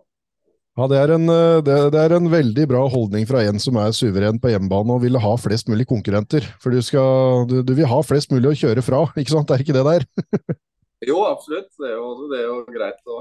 [0.72, 3.76] Ja, det er, en, eh, det, det er en veldig bra holdning fra en som
[3.76, 6.46] er suveren på hjemmebane og ville ha flest mulig konkurrenter.
[6.62, 9.50] For du, skal, du, du vil ha flest mulig å kjøre fra, ikke sant?
[9.50, 10.06] Det er ikke det der?
[11.02, 11.66] Jo, absolutt.
[11.82, 13.16] Det er jo, det er jo greit å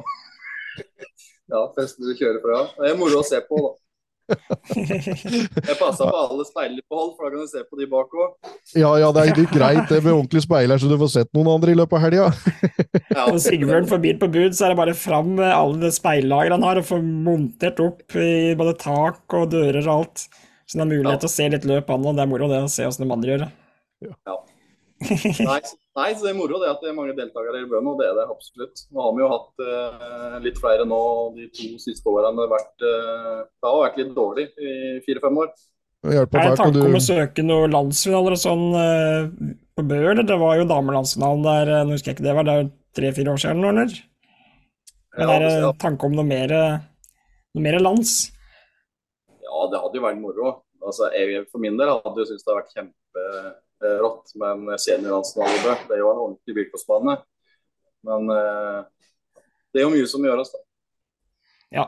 [1.51, 2.59] ja, flest mulig kjøre fra.
[2.77, 3.71] Det er moro å se på, da.
[4.75, 8.13] Jeg passa på alle speiler på hold, for da kan du se på de bak
[8.15, 8.51] òg.
[8.77, 11.73] Ja, ja, det er greit det med ordentlig speiler, så du får sett noen andre
[11.73, 12.29] i løpet av helga.
[13.11, 15.91] Ja, Når Sigbjørn får bil på bud, så er det bare fram med alle de
[15.95, 20.27] speillagene han har, og få montert opp i både tak og dører og alt.
[20.65, 22.63] Så det har mulighet til å se litt løp an, og det er moro det
[22.63, 23.51] å se åssen de andre gjør det.
[25.01, 25.59] Nei,
[25.97, 28.09] nei, så det er moro det at det er mange deltakere i Bøen, og det
[28.09, 28.83] er det absolutt.
[28.93, 31.01] Nå har vi jo hatt eh, litt flere nå
[31.37, 32.35] de to siste årene.
[32.37, 34.75] Det har vært, eh, det har vært litt dårlig i
[35.07, 35.51] fire-fem år.
[36.11, 40.25] Er det tanke om du å søke noen landsfinaler og sånn eh, på Bø, eller?
[40.27, 42.71] Det var jo damelandsfinalen der, eh, nå husker jeg ikke det var, det er jo
[42.97, 43.97] tre-fire år siden nå, eller?
[45.17, 46.53] Men Ja, er det ja, tanke om noe mer,
[47.51, 48.31] noe mer lands?
[49.51, 50.53] ja, det hadde jo vært moro.
[50.81, 55.87] Altså, jeg, for min del hadde jo syntes det hadde vært kjemperått med men seniorlandslaget.
[55.89, 57.17] Det er jo en ordentlig bilkostbane.
[58.07, 58.83] Men eh,
[59.71, 60.61] det er jo mye som gjøres, da.
[61.71, 61.87] Ja.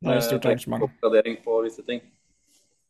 [0.00, 0.86] Det er et stort Eh, arrangement.
[0.86, 2.00] Oppgradering på visse ting.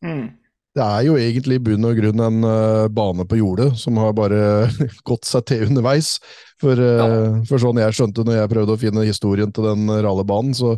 [0.05, 0.29] Mm.
[0.71, 4.13] Det er jo egentlig i bunn og grunn en uh, bane på jordet som har
[4.15, 4.69] bare
[5.09, 6.15] gått seg til underveis.
[6.61, 10.55] For, eh, for sånn jeg skjønte når jeg prøvde å finne historien til den rallebanen,
[10.55, 10.77] så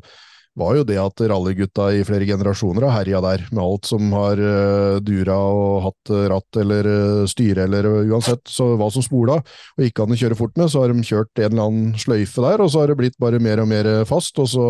[0.60, 4.38] var jo det at rallygutta i flere generasjoner har herja der, med alt som har
[4.38, 9.40] uh, dura og hatt eh, ratt eller uh, styre eller uansett så hva som spola,
[9.42, 12.62] og ikke kan kjøre fort med, så har de kjørt en eller annen sløyfe der,
[12.62, 14.68] og så har det blitt bare mer og mer fast, og så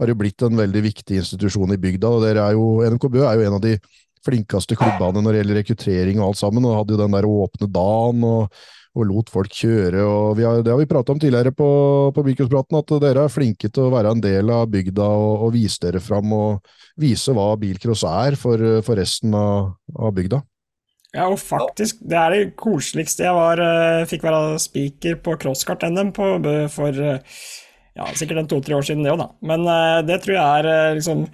[0.00, 2.08] har det blitt en veldig viktig institusjon i bygda.
[2.08, 3.74] og dere er jo, NMK Bø er jo en av de
[4.22, 7.68] flinkeste klubbene når det gjelder rekruttering og alt sammen, og hadde jo den der åpne
[7.74, 8.62] dagen og,
[8.92, 10.04] og lot folk kjøre.
[10.04, 11.68] og har, Det har vi prata om tidligere på,
[12.14, 15.52] på Bilcrosspraten, at dere er flinke til å være en del av bygda og, og
[15.56, 20.42] vise dere fram og vise hva bilcross er for, for resten av, av bygda.
[21.12, 26.12] Ja, og faktisk, det er det koseligste jeg var, eh, fikk være speaker på crosskart-NM
[26.16, 27.32] for eh,
[27.92, 29.28] ja, sikkert en to-tre år siden det òg, da.
[29.44, 31.26] Men eh, det tror jeg er liksom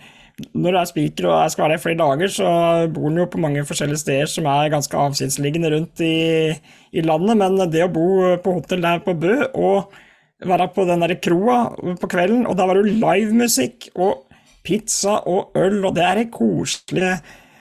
[0.55, 2.51] Når du er spiker og jeg skal være der i flere dager, så
[2.94, 6.53] bor en jo på mange forskjellige steder som er ganske avsidesliggende rundt i,
[6.94, 9.96] i landet, men det å bo på hotell der på Bø og
[10.46, 11.59] være på den der kroa
[11.98, 14.29] på kvelden, og der var det jo livemusikk og
[14.66, 17.16] pizza og øl, og det er det koselige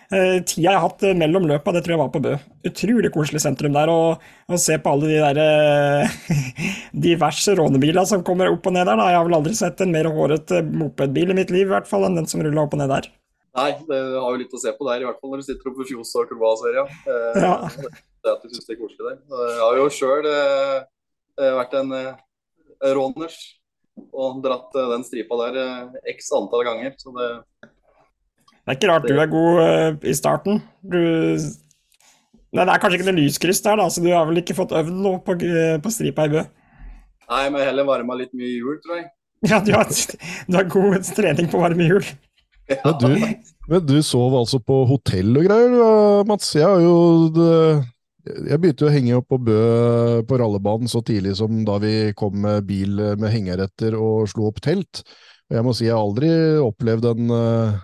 [0.09, 2.33] tida jeg har hatt eh, mellom løpa, det tror jeg var på Bø.
[2.69, 6.17] Utrolig koselig sentrum der, og, og se på alle de der eh,
[7.07, 8.99] diverse rånebiler som kommer opp og ned der.
[8.99, 9.09] Da.
[9.11, 12.07] Jeg har vel aldri sett en mer hårete mopedbil i mitt liv, i hvert fall,
[12.07, 13.09] enn den som rulla opp og ned der.
[13.57, 15.69] Nei, det har jo litt å se på der, i hvert fall når du sitter
[15.71, 16.91] oppe på Fjos og Kroa-serien.
[17.09, 17.55] Eh, Ja.
[18.27, 19.19] Det at du syns det er koselig der.
[19.29, 23.37] Jeg har jo sjøl eh, vært en eh, råners
[24.09, 26.95] og dratt eh, den stripa der eh, x antall ganger.
[26.99, 27.27] Så det,
[28.67, 30.59] Det er ikke rart du er god eh, i starten.
[30.83, 30.99] Du
[32.55, 34.73] Nei, det er kanskje ikke noe lyskryss der, da, så du har vel ikke fått
[34.75, 35.35] øvd noe på,
[35.83, 36.43] på stripa i Bø?
[37.27, 39.09] nei, men heller varma litt mye hjul, tror jeg.
[39.51, 39.85] Ja, du har,
[40.47, 42.07] du har god trening på varme hjul.
[42.83, 43.11] Men du,
[43.71, 46.49] men du sov altså på hotell og greier, du, Mats.
[46.51, 47.51] Jeg har jo det,
[48.49, 49.59] Jeg begynte jo å henge opp på Bø
[50.27, 54.59] på rallebanen så tidlig som da vi kom med bil med hengeretter og slo opp
[54.65, 55.05] telt.
[55.47, 57.79] Og jeg må si jeg har aldri opplevd en, eh,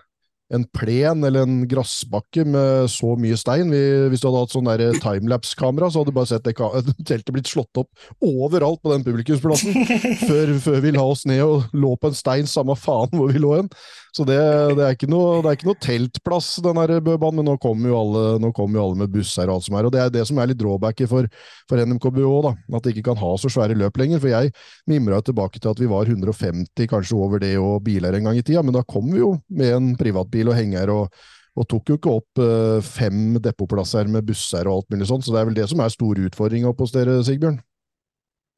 [0.53, 3.71] en plen eller en grassbakke med så mye stein.
[3.73, 4.69] Vi, hvis du hadde hatt sånn
[5.03, 6.55] timelapse-kamera, så hadde du bare sett det
[7.09, 7.89] teltet blitt slått opp
[8.23, 9.75] overalt på den publikumsplassen
[10.29, 13.41] før, før, vi la oss ned og lå på en stein, samme faen hvor vi
[13.41, 13.71] lå hen.
[14.13, 14.37] Så det,
[14.77, 17.89] det, er ikke noe, det er ikke noe teltplass, den her Bøbanen, men nå kommer
[17.89, 19.87] jo, kom jo alle med busser og alt som er.
[19.89, 21.25] Og det er det som er litt drawbacket for,
[21.69, 24.21] for NMKBO, da, at de ikke kan ha så svære løp lenger.
[24.21, 24.53] For jeg
[24.91, 28.45] mimra tilbake til at vi var 150, kanskje over det, og biler en gang i
[28.45, 31.23] tida, men da kom vi jo med en privatbil og henger og
[31.53, 35.35] og tok jo ikke opp uh, fem depotplasser med busser og alt mulig sånt, så
[35.35, 37.59] det er vel det som er store utfordringa hos dere, Sigbjørn?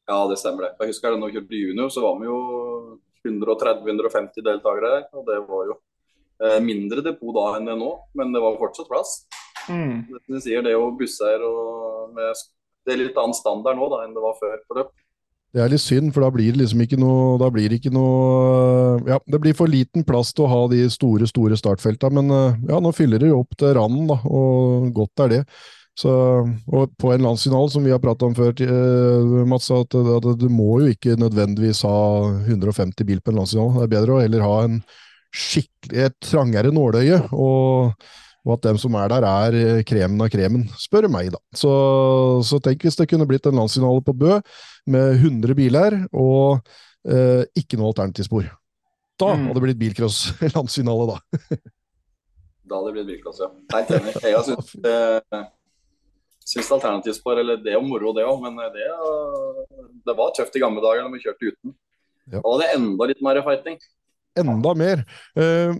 [0.05, 0.75] Ja, det stemmer det.
[0.79, 2.39] Jeg husker da vi kjørte junior, så var vi jo
[3.25, 5.07] 130-150 deltakere der.
[5.17, 5.77] Og det var jo
[6.43, 9.17] eh, mindre depot da enn det nå, men det var fortsatt plass.
[9.69, 10.05] Mm.
[10.27, 12.45] Det, sier, det er jo busser og med,
[12.85, 14.93] Det er litt annen standard nå da enn det var før på løp.
[15.55, 17.93] Det er litt synd, for da blir det liksom ikke noe Da blir det ikke
[17.95, 22.29] noe Ja, det blir for liten plass til å ha de store, store startfelta, men
[22.29, 25.41] eh, ja, nå fyller det jo opp til randen, da, og godt er det.
[25.95, 26.11] Så,
[26.75, 30.49] og på en landsfinale, som vi har prata om før, uh, Mats, at, at, du
[30.51, 31.99] må jo ikke nødvendigvis ha
[32.43, 33.79] 150 bil på en landsfinale.
[33.79, 34.81] Det er bedre å heller ha en
[35.35, 37.95] skikkelig, et trangere nåløye, og,
[38.43, 41.39] og, at dem som er der, er eh, kremen av kremen, spør meg, da.
[41.55, 41.71] Så,
[42.47, 44.35] så tenk hvis det kunne blitt en landsfinale på Bø
[44.91, 46.59] med 100 biler og
[47.07, 48.51] eh, ikke noe alternativspor.
[49.15, 49.47] Da mm.
[49.47, 51.59] hadde det blitt bilcross-landsfinale, da.
[52.67, 53.53] da hadde det blitt bilcross, ja.
[53.77, 54.17] Helt enig.
[54.27, 55.45] Jeg synes, uh,
[56.45, 58.45] syns alternativspor eller det er moro, det òg.
[58.45, 58.85] Men det,
[60.05, 61.75] det, var tøft i gamle dager når vi kjørte uten.
[62.29, 62.39] Ja.
[62.39, 63.77] Da var det enda litt mer fighting.
[64.39, 65.03] Enda mer.
[65.37, 65.77] Uh,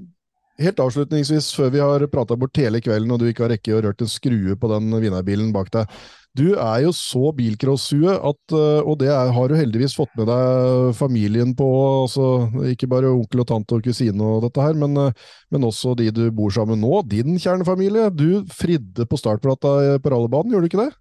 [0.62, 3.82] helt avslutningsvis, før vi har prata bort hele kvelden og du ikke har rekke å
[3.86, 5.89] rørt en skrue på den vinnerbilen bak deg.
[6.36, 10.28] Du er jo så bilcross-hue at, eh, og det er, har du heldigvis fått med
[10.28, 11.67] deg familien på,
[12.04, 12.26] altså
[12.74, 15.15] ikke bare onkel og tante og kusine og dette her, men, eh,
[15.56, 18.10] men også de du bor sammen med nå, din kjernefamilie.
[18.12, 20.91] Du fridde på startplata på rallybanen, gjorde du ikke det?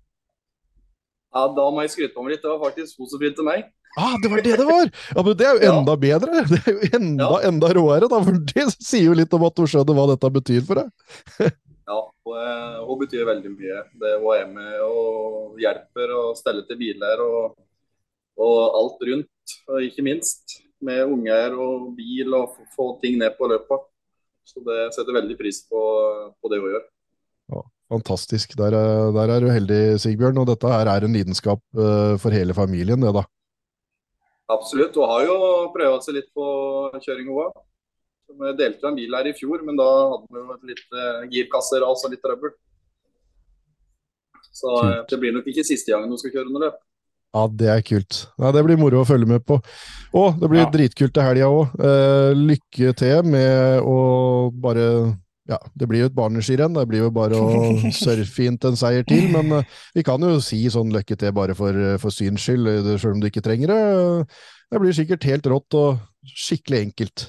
[1.34, 2.44] Ja, da må jeg skryte på meg litt.
[2.44, 3.66] Det var faktisk hun som fridde meg.
[3.98, 4.88] Ah, det var det det var!
[5.14, 6.00] Ja, men Det er jo enda ja.
[6.02, 6.44] bedre!
[6.50, 7.42] Det er jo enda, ja.
[7.50, 10.64] enda råere, da, for det sier jo litt om at du skjønner hva dette betyr
[10.66, 10.90] for deg.
[11.84, 12.38] Ja, hun,
[12.88, 13.80] hun, betyr veldig mye.
[14.00, 17.58] Det Hun er med og hjelper og steller til biler og,
[18.40, 19.56] og, alt rundt.
[19.68, 23.84] Og ikke minst med unger og bil og få ting ned på løpet.
[24.44, 25.82] Så det setter veldig pris på,
[26.40, 26.88] på det hun gjør.
[27.52, 28.56] Ja, fantastisk.
[28.60, 28.76] Der,
[29.16, 30.40] der, er du heldig, Sigbjørn.
[30.40, 33.24] Og dette her er en lidenskap uh, for hele familien, det da?
[34.52, 34.96] Absolutt.
[34.96, 35.38] Hun har jo
[35.76, 36.48] prøvd seg litt på
[37.00, 37.64] kjøring, hun òg.
[38.34, 41.34] Vi delte en bil her i fjor, men da hadde vi jo et lite girkasseras
[41.34, 42.54] girkasser og litt trøbbel.
[44.54, 46.82] Så uh, det blir nok ikke siste gangen du skal kjøre under løp.
[47.34, 48.20] Ja, det er kult.
[48.38, 49.58] Ja, det blir moro å følge med på.
[50.14, 50.70] Og det blir ja.
[50.70, 51.72] dritkult til helga òg.
[51.82, 53.98] Eh, lykke til med å
[54.54, 54.86] bare
[55.50, 56.76] Ja, det blir jo et barneskirenn.
[56.78, 59.26] Det blir jo bare å surfe inn til en seier til.
[59.34, 63.24] Men vi kan jo si sånn lykke til bare for, for syns skyld, selv om
[63.24, 63.82] du ikke trenger det.
[64.70, 65.98] Det blir sikkert helt rått og
[66.38, 67.28] skikkelig enkelt.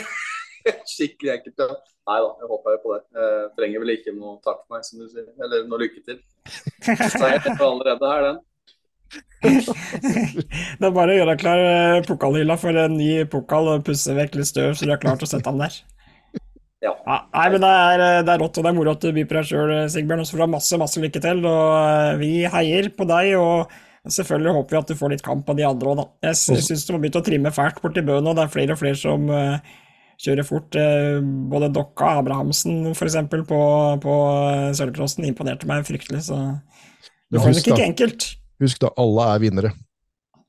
[0.94, 1.68] Skikkelig enkelt, ja.
[2.02, 3.02] Nei da, jeg håper jo på det.
[3.14, 5.28] Jeg trenger vel ikke noe takk for meg, som du sier.
[5.38, 6.18] Eller noe lykke til.
[7.14, 8.40] Så jeg er allerede her, den.
[9.42, 14.38] det er bare å gjøre klar eh, pokalhylla for en ny pokal og pusse vekk
[14.38, 15.76] litt støv, så du er klar til å sette den der.
[16.82, 16.92] Ja.
[16.94, 19.10] ja nei, men det er, eh, det er, rått, og det er moro at du
[19.14, 20.24] byr på deg sjøl, eh, Sigbjørn.
[20.24, 21.42] Og så får du masse, masse lykke til.
[21.46, 23.34] Og vi heier på deg.
[23.38, 23.76] og
[24.10, 26.08] Selvfølgelig håper vi at du får litt kamp av de andre òg, da.
[26.26, 28.34] Jeg, jeg syns du må begynne å trimme fælt borti Bø nå.
[28.34, 29.76] Det er flere og flere som uh,
[30.22, 30.76] kjører fort.
[30.78, 31.18] Uh,
[31.52, 33.18] både Dokka og Abrahamsen f.eks.
[33.30, 33.62] på,
[34.02, 34.18] på
[34.78, 36.38] Sølvcrossen imponerte meg fryktelig, så
[37.32, 38.28] det var nok ikke enkelt.
[38.62, 39.72] Husk da, alle er vinnere.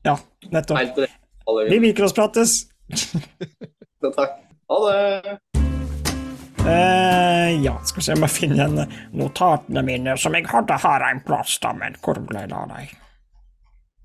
[0.04, 0.18] Ja,
[0.52, 1.00] nettopp.
[1.70, 2.66] Vi bilcrossprates!
[4.04, 4.40] Takk.
[4.70, 5.38] Ha det!
[6.64, 11.20] Uh, ja, skal vi se om jeg finner notatene mine som jeg hadde her en
[11.26, 12.94] plass, da, men hvor ble det av dem?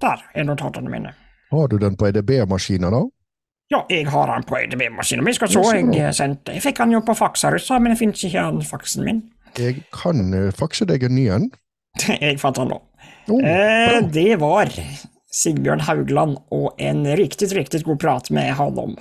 [0.03, 1.13] Der er notatene mine.
[1.51, 3.03] Har du den på EDB-maskinen, da?
[3.69, 5.29] Ja, jeg har han på EDB-maskinen.
[5.37, 8.23] Skal så, jeg sendte Jeg fikk han jo på faks her ute, men jeg finner
[8.29, 9.21] ikke han faksen min.
[9.61, 11.51] Jeg kan uh, fakse deg en ny en.
[12.25, 12.81] jeg fant han nå.
[13.29, 14.73] Oh, eh, det var
[15.37, 18.97] Sigbjørn Haugland og en riktig, riktig god prat med han om.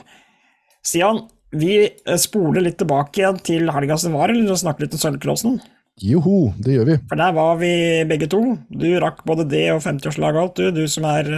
[0.83, 1.23] Stian,
[1.55, 5.59] vi eh, spoler litt tilbake igjen til helga som var, eller snakke litt om Sølvklossen.
[6.03, 6.99] Joho, det gjør vi.
[7.07, 7.71] For der var vi
[8.09, 8.43] begge to.
[8.67, 10.83] Du rakk både det og 50-årslaget og alt, du.
[10.83, 11.31] Du som er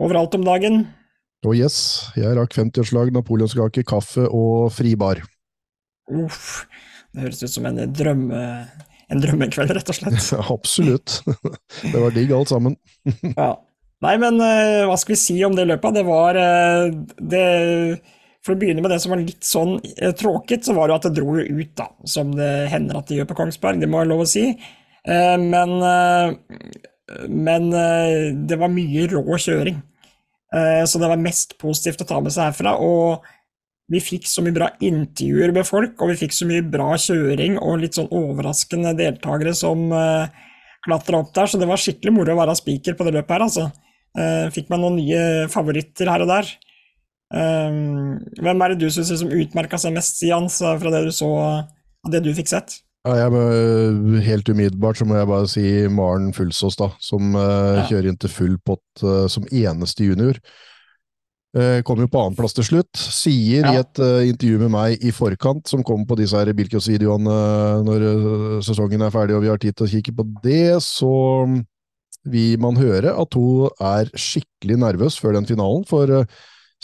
[0.00, 0.86] overalt om dagen.
[1.44, 1.76] Oh yes,
[2.16, 5.20] jeg rakk 50-årslag, napoleonskake, kaffe og fribar.
[6.08, 6.64] Uff,
[7.12, 8.40] det høres ut som en drømme...
[9.12, 10.16] En drømmekveld, rett og slett.
[10.32, 11.18] Ja, absolutt.
[11.82, 12.78] Det var digg alt sammen.
[13.36, 13.50] ja.
[14.04, 15.98] Nei, men uh, hva skal vi si om det løpet?
[15.98, 16.88] Det var uh,
[17.20, 17.42] Det
[18.44, 21.06] For å begynne med det som var litt sånn eh, tråkigt, så var det at
[21.10, 21.90] det dro ut, da.
[22.08, 24.46] Som det hender at det gjør på Kongsberg, det må jeg lov å si.
[25.04, 29.84] Eh, men, eh, men eh, det var mye rå kjøring.
[30.52, 32.76] Eh, så det var mest positivt å ta med seg herfra.
[32.82, 33.24] Og
[33.92, 37.58] vi fikk så mye bra intervjuer med folk, og vi fikk så mye bra kjøring
[37.60, 40.24] og litt sånn overraskende deltakere som uh,
[40.86, 43.44] klatra opp der, så det var skikkelig moro å være spiker på det løpet her,
[43.44, 43.66] altså.
[44.16, 46.54] Uh, fikk meg noen nye favoritter her og der.
[47.34, 51.30] Hvem er det du syns liksom utmerka seg mest, Jans, fra det du så,
[52.06, 52.76] av det du fikk sett?
[53.04, 57.82] Ja, jeg, helt umiddelbart så må jeg bare si Maren Fulsås, da, som uh, ja.
[57.90, 60.38] kjører inn til full pott uh, som eneste junior.
[61.54, 62.96] Uh, kom jo på annenplass til slutt.
[62.96, 63.74] Sier ja.
[63.74, 67.36] i et intervju med meg i forkant, som kom på disse Bilkos-videoene
[67.84, 68.06] når
[68.64, 71.12] sesongen er ferdig og vi har tid til å kikke på det, så
[72.24, 75.84] vil man høre at hun er skikkelig nervøs før den finalen.
[75.84, 76.24] For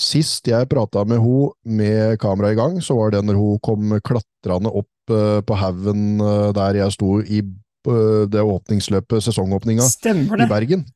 [0.00, 3.98] Sist jeg prata med henne med kamera i gang, så var det når hun kom
[4.00, 4.99] klatrende opp uh,
[5.46, 10.86] på haugen uh, der jeg sto i uh, det åpningsløpet, sesongåpninga i Bergen.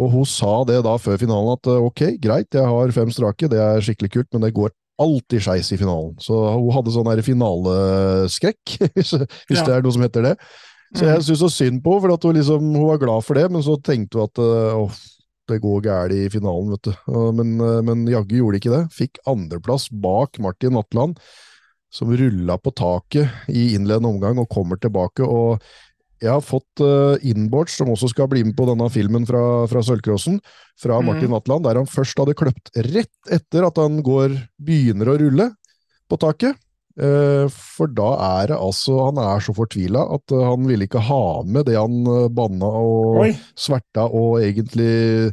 [0.00, 3.58] Og hun sa det da før finalen at ok, greit, jeg har fem strake, det
[3.60, 6.14] er skikkelig kult, men det går alltid skeis i finalen.
[6.22, 9.64] Så hun hadde sånn finaleskrekk, hvis, ja.
[9.64, 10.34] det er noe som heter det.
[10.94, 11.24] Så jeg mm.
[11.26, 13.76] syns så synd på henne, for hun, liksom, hun var glad for det, men så
[13.82, 15.00] tenkte hun at åh,
[15.50, 16.92] det går galt i finalen, vet du.
[17.36, 18.82] Men, eh, men jaggu gjorde de ikke det.
[18.96, 21.18] Fikk andreplass bak Martin Vatland,
[21.90, 25.26] som rulla på taket i innledende omgang og kommer tilbake.
[25.26, 25.62] og
[26.20, 29.80] jeg har fått uh, inboards, som også skal bli med på denne filmen fra, fra
[29.84, 30.36] Sølvcrossen,
[30.80, 31.06] fra mm.
[31.08, 35.46] Martin Vatland, der han først hadde kløpt rett etter at han går, begynner å rulle
[36.10, 36.60] på taket.
[37.00, 38.08] Uh, for da
[38.42, 41.76] er det altså Han er så fortvila at uh, han ville ikke ha med det
[41.78, 43.28] han uh, banna og Oi.
[43.54, 45.30] sverta og egentlig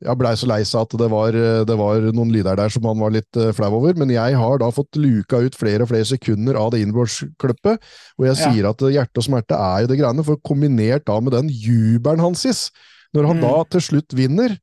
[0.00, 1.36] ja, blei så lei seg at det var,
[1.68, 3.98] det var, noen lyder der som han var litt flau over.
[4.00, 8.28] Men jeg har da fått luka ut flere og flere sekunder av det innbordsklippet, og
[8.28, 8.40] jeg ja.
[8.40, 12.22] sier at hjerte og smerte er jo det greiene, for kombinert da med den jubelen
[12.24, 12.70] hans,
[13.16, 13.46] når han mm.
[13.46, 14.56] da til slutt vinner,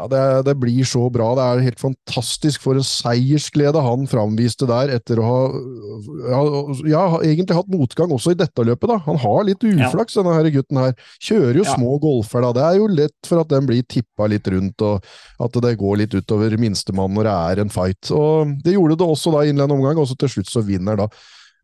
[0.00, 1.32] ja, det, det, blir så bra.
[1.36, 5.40] Det er helt fantastisk for en seiersglede han framviste der, etter å ha
[6.30, 6.40] ja,
[6.88, 8.88] ja, egentlig hatt motgang også i dette løpet.
[8.88, 8.96] da.
[9.04, 10.22] Han har litt uflaks, ja.
[10.22, 10.94] denne her gutten her.
[11.20, 12.54] Kjører jo små golfer, da.
[12.56, 15.10] Det er jo lett for at den blir tippa litt rundt, og
[15.44, 18.14] at det går litt utover minstemann når det er en fight.
[18.16, 21.04] Og Det gjorde det også da i innledende omgang, og så til slutt så vinner
[21.04, 21.10] da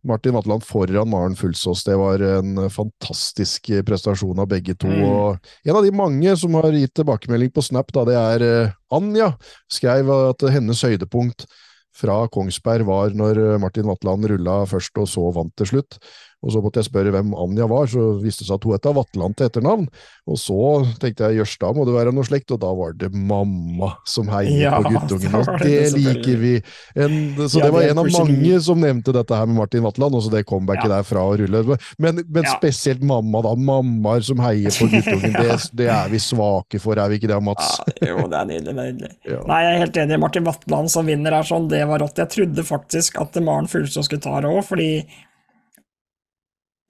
[0.06, 1.84] Martin Vatland foran Maren Fulsås.
[1.86, 4.90] Det var en fantastisk prestasjon av begge to.
[4.90, 5.38] Mm.
[5.64, 9.32] En av de mange som har gitt tilbakemelding på Snap, da, det er eh, Anja.
[9.72, 11.48] Skrev at hennes høydepunkt
[11.96, 15.96] fra Kongsberg var når Martin Vatland rulla først og så vant til slutt.
[16.44, 18.88] Og så måtte jeg spørre hvem Anja var, så viste det seg at hun het
[18.96, 19.86] Vatland til etternavn.
[20.28, 20.58] Og så
[21.00, 24.28] tenkte jeg jøss, da må det være noe slekt, og da var det mamma som
[24.30, 25.34] heier ja, på guttungen.
[25.40, 26.52] Og det, det liker vi!
[26.94, 30.18] En, så ja, det var en av mange som nevnte dette her med Martin Vatland,
[30.20, 30.98] også det comebacket ja.
[30.98, 31.78] der fra å rulle.
[32.02, 33.54] Men, men spesielt mamma, da.
[33.56, 35.34] Mammaer som heier på guttungen.
[35.34, 37.78] Det, det, er vi svake for, er vi ikke det, Mats?
[37.96, 38.76] jo, det er nydelig.
[38.76, 39.14] nydelig.
[39.50, 40.20] Nei, jeg er helt enig.
[40.22, 42.20] Martin Vatland som vinner er sånn, det var rått.
[42.22, 44.90] Jeg trodde faktisk at Maren Fuglestad skulle ta det òg, fordi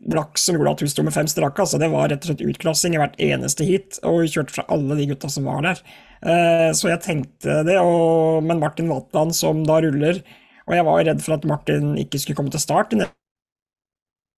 [0.05, 1.63] blakk som gjorde at hun sto med fem strake.
[1.63, 4.67] Altså, det var rett og slett utklassing i hvert eneste hit, og hun kjørte fra
[4.73, 5.83] alle de gutta som var der.
[6.21, 10.23] Uh, så jeg tenkte det, og, men Martin Vatland som da ruller
[10.65, 12.95] Og jeg var redd for at Martin ikke skulle komme til start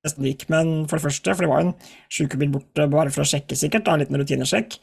[0.06, 1.74] nesten gikk, men for det første, for det var en
[2.12, 4.78] sjukebil borte bare for å sjekke, sikkert, da, en liten rutinesjekk.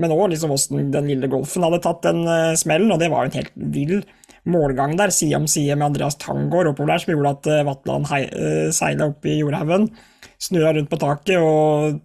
[0.00, 3.26] Men òg liksom hvordan den lille Golfen hadde tatt den uh, smellen, og det var
[3.26, 3.96] jo en helt vill
[4.48, 8.08] målgang der, side om side med Andreas Tangård oppover der, som gjorde at uh, Vatland
[8.08, 9.90] uh, seila opp i jordhaugen
[10.40, 12.00] snurra rundt på taket og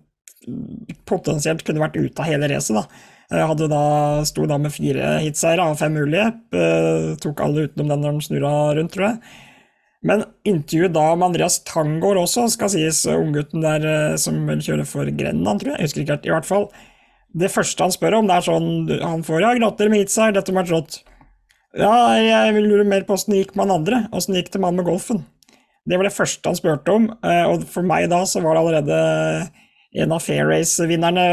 [1.10, 2.95] potensielt kunne vært ute av hele racet.
[3.32, 3.86] Jeg hadde da,
[4.28, 6.28] sto da med fire hitseiere av fem mulige.
[6.54, 9.41] Eh, tok alle utenom den når de snurra rundt, tror jeg.
[10.06, 14.86] Men intervjuet da med Andreas Tangård også, skal sies, unggutten der eh, som vel kjører
[14.89, 15.80] for Grenland, tror jeg.
[15.80, 16.69] Jeg husker ikke helt, i hvert fall.
[17.36, 18.67] Det første han spør om, det er sånn
[19.02, 21.02] Han får ja, gratulerer med hitseier, dette må være rått.
[21.76, 24.54] Ja, jeg vil lure mer på åssen det gikk med han andre, åssen det gikk
[24.54, 25.26] til mannen med golfen.
[25.86, 28.62] Det var det første han spurte om, eh, og for meg da så var det
[28.64, 29.00] allerede
[29.96, 31.26] en av Fair Race-vinnerne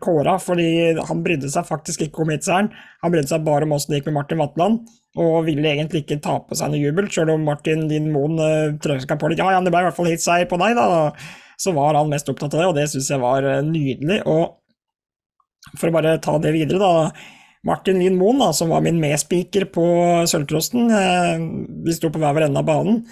[0.00, 2.70] kåra, fordi han brydde seg faktisk ikke om hitseieren.
[3.04, 4.80] Han brydde seg bare om åssen det gikk med Martin Vatland,
[5.20, 8.76] og ville egentlig ikke ta på seg noe jubel, sjøl om Martin din Moen uh,
[8.80, 9.40] trøska på litt.
[9.40, 11.12] Ja, ja, det ble i hvert fall hitseier på deg, da.
[11.60, 14.22] Så var han mest opptatt av det, og det syns jeg var uh, nydelig.
[14.28, 17.36] Og for å bare ta det videre, da.
[17.66, 19.84] Martin Lien Moen, da, som var min medspiker på
[20.30, 21.42] Sølvcrossen, uh,
[21.84, 23.02] vi sto på hver vår ende av banen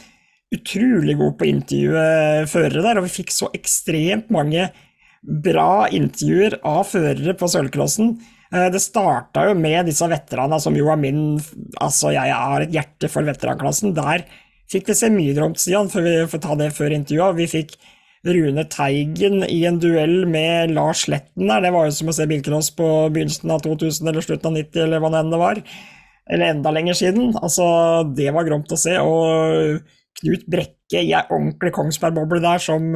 [0.54, 2.04] utrolig god på å intervjue
[2.48, 4.70] førere der, og vi fikk så ekstremt mange
[5.22, 8.14] bra intervjuer av førere på sølvklassen.
[8.54, 11.22] Eh, det starta jo med disse veteranene som jo er min
[11.82, 13.92] Altså, jeg har et hjerte for veteranklassen.
[13.96, 14.24] Der
[14.70, 17.36] fikk vi se mye Stian, for vi får ta det før intervjuet.
[17.36, 17.76] Vi fikk
[18.26, 21.62] Rune Teigen i en duell med Lars Letten der.
[21.64, 24.82] Det var jo som å se bilcross på begynnelsen av 2000 eller slutten av 90,
[24.86, 25.62] eller hva det enn var.
[26.28, 27.32] Eller enda lenger siden.
[27.38, 27.64] Altså,
[28.18, 28.98] det var gromt å se.
[29.00, 29.78] Og
[30.18, 32.90] Knut Brekke i ei ordentlig Kongsberg-boble der som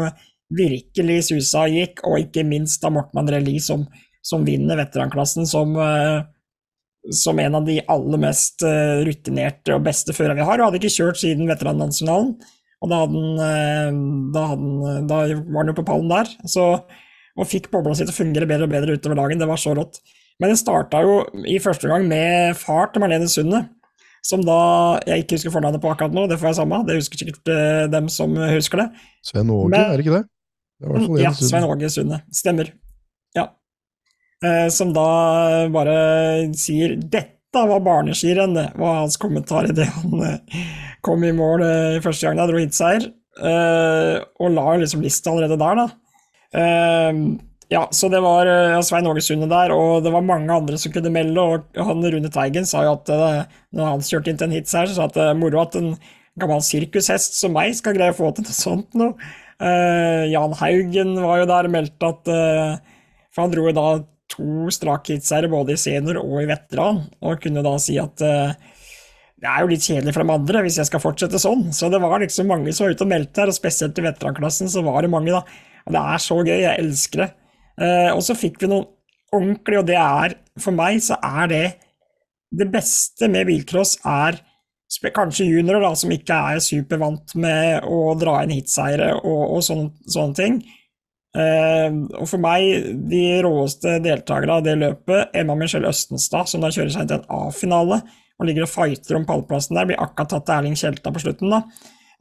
[0.52, 3.86] virkelig susa og gikk, og ikke minst av Morten André Lie som
[4.22, 6.22] som vinner veteranklassen som, eh,
[7.10, 10.60] som en av de aller mest eh, rutinerte og beste førerne vi har.
[10.60, 12.36] Og hadde ikke kjørt siden veterannasjonalen.
[12.82, 13.14] Og da, han,
[13.46, 14.00] eh,
[14.34, 14.64] da, han,
[15.10, 16.32] da var han jo på pallen der.
[16.50, 16.66] Så,
[17.38, 19.42] og fikk bobla si til å fungere bedre og bedre utover dagen.
[19.42, 20.02] Det var så rått.
[20.42, 23.64] Men det starta jo i første gang med far til Marlene Sunde.
[24.22, 24.58] Som da
[25.06, 26.84] jeg ikke husker fornavnet på akkurat nå, det får jeg samme.
[26.86, 27.50] Det husker sikkert
[27.90, 28.90] dem som husker det.
[29.26, 30.26] Svein Åge, er det ikke det?
[30.82, 32.22] det ja, Svein Åge Sunde.
[32.34, 32.70] Stemmer.
[34.42, 40.60] Eh, som da bare sier 'dette var barneskirenn', det var hans kommentar idet han eh,
[41.00, 43.10] kom i mål eh, første gang da dro hitseier.
[44.40, 45.86] Og la liksom lista allerede der, da.
[47.72, 48.44] Ja, så det var
[48.84, 51.40] Svein Åge Sunde der, og det var mange andre som kunne melde.
[51.40, 53.08] Og han Rune Teigen sa jo at
[53.72, 55.78] når han kjørte inn til en hits her, så sa at det er moro at
[55.80, 55.94] en
[56.36, 59.16] gammel sirkushest som meg skal greie å få til noe sånt noe.
[60.28, 62.32] Jan Haugen var jo der og meldte at
[63.32, 63.88] For han dro jo da
[64.32, 68.54] to strake hitseiere både i senior og i veteran, og kunne da si at uh,
[69.42, 71.68] det er jo litt kjedelig for de andre hvis jeg skal fortsette sånn.
[71.74, 74.70] Så det var liksom mange som var ute og meldte her, og spesielt i veteranklassen
[74.72, 75.42] så var det mange, da.
[75.86, 77.30] Og det er så gøy, jeg elsker det.
[77.80, 78.88] Uh, og så fikk vi noen
[79.32, 81.66] ordentlig, og det er for meg så er det
[82.52, 84.36] det beste med bilcross er
[85.16, 89.88] kanskje juniorer da, som ikke er supervant med å dra inn hitseiere og, og sånne,
[90.04, 90.58] sånne ting.
[91.32, 96.68] Uh, og for meg, de råeste deltakerne av det løpet, Emma Michelle Østenstad, som da
[96.72, 98.02] kjører seg til en A-finale
[98.36, 101.54] og ligger og fighter om pallplassen der, blir akkurat tatt til Erling Kjelta på slutten,
[101.54, 101.62] da.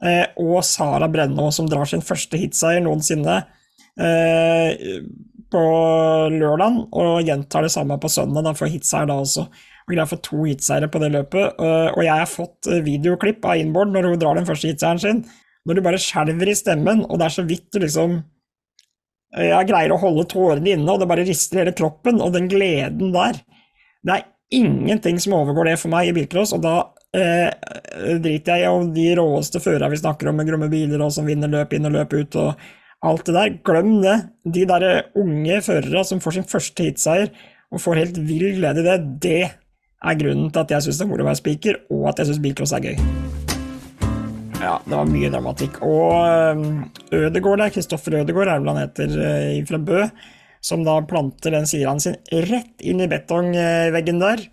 [0.02, 3.36] Uh, og Sara Brennå, som drar sin første hitseier noensinne
[4.00, 4.72] uh,
[5.52, 5.66] på
[6.32, 9.44] lørdag, og gjentar det samme på søndag, da, for hitseier da også.
[9.82, 11.58] Og greier å få to hitseiere på det løpet.
[11.58, 15.24] og jeg har fått videoklipp av Inboard når hun drar den første hitseieren sin,
[15.66, 18.22] når du bare skjelver i stemmen, og det er så vidt du liksom
[19.32, 22.20] jeg greier å holde tårene inne, og det bare rister hele kroppen.
[22.20, 23.40] Og den gleden der
[24.02, 26.74] Det er ingenting som overgår det for meg i bilcross, og da
[27.14, 27.48] eh,
[28.18, 31.28] driter jeg i om de råeste førerne vi snakker om med gromme biler og som
[31.28, 32.66] vinner løp inn og løp ut og
[33.02, 33.54] alt det der.
[33.64, 34.18] Glem det.
[34.58, 37.30] De der unge førerne som får sin første hitseier
[37.72, 39.42] og får helt vill glede i det, det
[40.02, 42.32] er grunnen til at jeg syns det er moro å være speaker, og at jeg
[42.32, 43.41] syns bilcross er gøy.
[44.62, 45.80] Ja, det var mye dramatikk.
[45.82, 46.66] Og um,
[47.14, 50.04] Ødegård der, Kristoffer Ødegård er vel han heter, eh, fra Bø,
[50.62, 54.44] som da planter den sieraen sin rett inn i betongveggen der.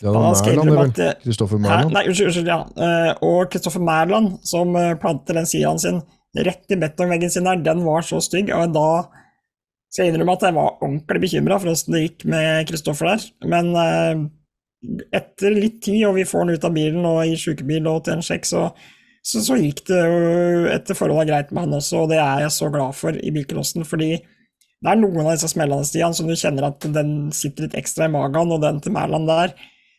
[0.00, 1.10] Ja, det var Mærland, det?
[1.24, 1.92] Kristoffer Mærland?
[1.96, 2.62] Nei, unnskyld, ja.
[2.64, 6.00] Eh, og Kristoffer Mærland, som eh, planter den sieraen sin
[6.36, 8.52] rett i betongveggen sin der, den var så stygg.
[8.56, 8.88] Og da
[9.92, 13.28] skal jeg innrømme at jeg var ordentlig bekymra for åssen det gikk med Kristoffer der.
[13.48, 13.72] Men
[15.16, 18.18] etter litt tid, og vi får han ut av bilen og i sjukebil og til
[18.18, 18.68] en sjekk, så
[19.26, 22.54] så, så, gikk det jo etter forholdet greit med han også, og det er jeg
[22.54, 23.86] så glad for i bilcrossen.
[23.88, 27.78] Fordi det er noen av disse smellene Stian, som du kjenner at den sitter litt
[27.80, 29.56] ekstra i magen, og den til Mæland der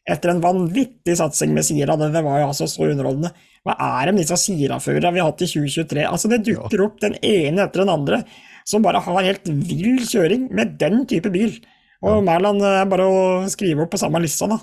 [0.08, 3.34] Etter en vanvittig satsing med Sira, det var jo altså så underholdende.
[3.68, 6.06] Hva er det med disse Sira-førerne vi har hatt i 2023?
[6.08, 8.22] Altså, det dukker opp den ene etter den andre
[8.68, 11.58] som bare har helt vill kjøring med den type bil.
[12.06, 12.24] Og ja.
[12.24, 13.20] Mæland er bare å
[13.52, 14.62] skrive opp på samme lista, da.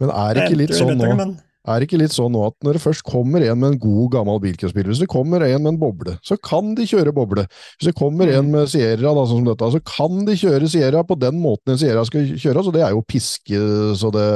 [0.00, 1.28] Men er det ikke litt sånn nå.
[1.68, 4.08] Er det ikke litt sånn nå at når det først kommer en med en god,
[4.16, 7.44] gammel bilcrossbil, hvis det kommer en med en boble, så kan de kjøre boble.
[7.76, 8.52] Hvis det kommer en mm.
[8.56, 11.80] med Sierra, da, sånn som dette, så kan de kjøre Sierra på den måten en
[11.80, 13.64] Sierra skal kjøre, så det er jo piske
[13.98, 14.28] så det,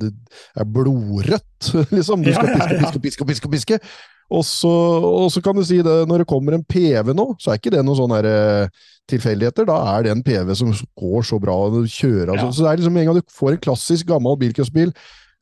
[0.00, 0.12] det
[0.56, 2.26] er blodrødt, liksom.
[2.26, 3.80] Du skal piske, piske, piske, piske, piske.
[4.34, 4.70] Og så,
[5.06, 7.70] og så, kan du si det, når det kommer en PV nå, så er ikke
[7.76, 8.72] det noen sånn eh,
[9.10, 9.68] tilfeldigheter.
[9.68, 12.48] Da er det en PV som går så bra og kjører Altså.
[12.48, 12.56] Ja.
[12.56, 14.90] Så det er liksom en gang du får en klassisk gammel bilcrossbil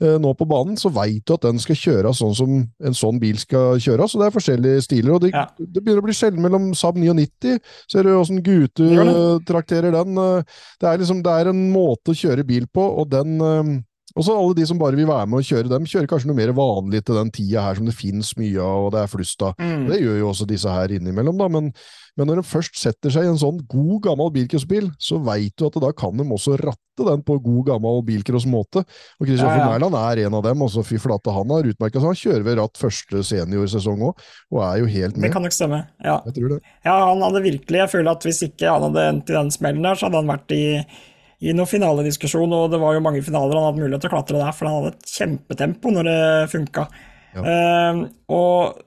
[0.02, 3.38] nå på banen, så veit du at den skal kjøres sånn som en sånn bil
[3.38, 4.14] skal kjøres.
[4.14, 5.14] Og det er forskjellige stiler.
[5.14, 5.44] og Det, ja.
[5.58, 7.58] det begynner å bli sjelden mellom Saab 99.
[7.90, 8.88] Ser du åssen Gute
[9.46, 10.18] trakterer den?
[10.18, 13.74] Eh, det er, liksom, det er en måte å kjøre bil på, og den eh,
[14.14, 16.38] og så alle de som bare vil være med og kjøre dem, kjører kanskje noe
[16.38, 19.42] mer vanlig til den tida her som det finnes mye av, og det er flust
[19.42, 19.56] av.
[19.58, 19.88] Mm.
[19.90, 21.50] Det gjør jo også disse her innimellom, da.
[21.50, 21.72] men
[22.14, 25.66] men når de først setter seg i en sånn god, gammel bilcrossbil, så veit du
[25.66, 28.84] at da kan de også ratte den på god, gammel bilcross-måte.
[29.18, 29.70] Og Kristoffer ja, ja.
[29.72, 30.62] Mæland er en av dem.
[30.62, 32.06] altså Fy flate, han har utmerka seg.
[32.06, 34.22] Han kjører ved ratt første seniorsesong òg,
[34.54, 35.26] og er jo helt med.
[35.26, 36.20] Det kan nok stemme, ja.
[36.28, 36.60] Jeg tror det.
[36.86, 39.90] Ja, han hadde virkelig Jeg føler at hvis ikke han hadde endt i den smellen
[39.90, 40.64] der, så hadde han vært i
[41.44, 44.40] i noen finalediskusjon, og det var jo mange finaler han hadde mulighet til å klatre
[44.40, 46.20] der, for han hadde et kjempetempo når det
[46.54, 46.86] funka.
[47.34, 47.42] Ja.
[47.44, 48.00] Uh,
[48.32, 48.80] og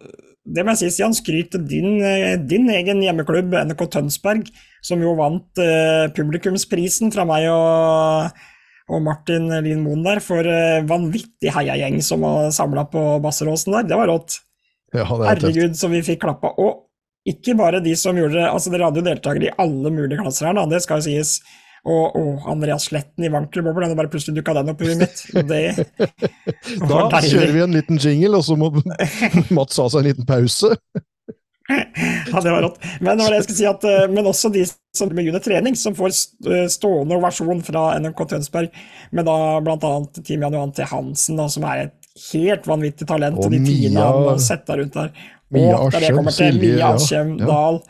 [0.47, 1.99] det må jeg si, Stian, skryt til din,
[2.47, 4.47] din egen hjemmeklubb, NRK Tønsberg,
[4.85, 8.41] som jo vant uh, publikumsprisen fra meg og,
[8.87, 13.89] og Martin Lien Moen der, for uh, vanvittig heiagjeng som var samla på Basseråsen der.
[13.91, 14.39] Det var rått.
[14.95, 15.29] Ja, det er.
[15.33, 16.55] Herregud, som vi fikk klappa.
[16.63, 16.87] Og
[17.27, 20.47] ikke bare de som gjorde det, altså dere hadde jo deltakere i alle mulige klasser
[20.47, 21.41] her, da, det skal jo sies.
[21.87, 25.21] Og, og Andreas Sletten i Wankelbobler, og bare plutselig dukka den opp i huet mitt.
[25.47, 25.61] Det
[26.89, 28.73] Da kjører vi en liten jingle, og så må
[29.55, 30.73] Mats ha seg en liten pause.
[31.67, 32.77] Ja, det var rått.
[33.03, 34.61] Men, si at, eh, men også de
[34.95, 36.13] som med under trening, som får
[36.47, 38.69] eh, stående ovasjon fra NMK Tønsberg,
[39.11, 39.35] med da
[39.65, 39.91] bl.a.
[40.21, 40.85] Team Jan Johan T.
[40.87, 44.95] Hansen, da, som er et helt vanvittig talent, Og de Mia- han har sett rundt
[44.95, 45.11] der.
[45.51, 46.55] Mia Og kommer til.
[46.55, 47.45] Silje, Mia ja, Aschem ja.
[47.51, 47.81] Dahl.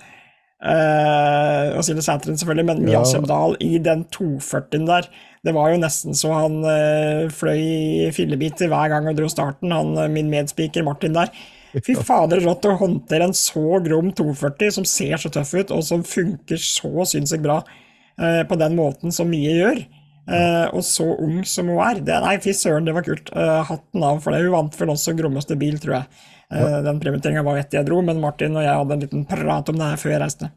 [0.64, 3.02] Eh, og Silje Sæteren, selvfølgelig, men Mia Ja.
[3.02, 3.28] Aschem
[3.60, 5.10] i den 240-en der.
[5.46, 9.72] Det var jo nesten så han uh, fløy i fillebiter hver gang han dro starten,
[9.72, 11.32] han eh, min medspiker Martin der.
[11.78, 15.86] Fy fader, rått å håndtere en så grom 240 som ser så tøff ut, og
[15.86, 19.84] som funker så sinnssykt bra uh, på den måten som Mie gjør.
[20.28, 22.02] Eh, og så ung som hun er.
[22.04, 23.32] Det, nei, fy søren, det var kult.
[23.32, 24.44] Uh, hatten av for det.
[24.44, 26.24] Hun vant vel også grommeste bil, tror jeg.
[26.52, 29.72] Eh, Den prioriteringa var etter jeg dro, men Martin og jeg hadde en liten prat
[29.72, 30.52] om det her før jeg reiste.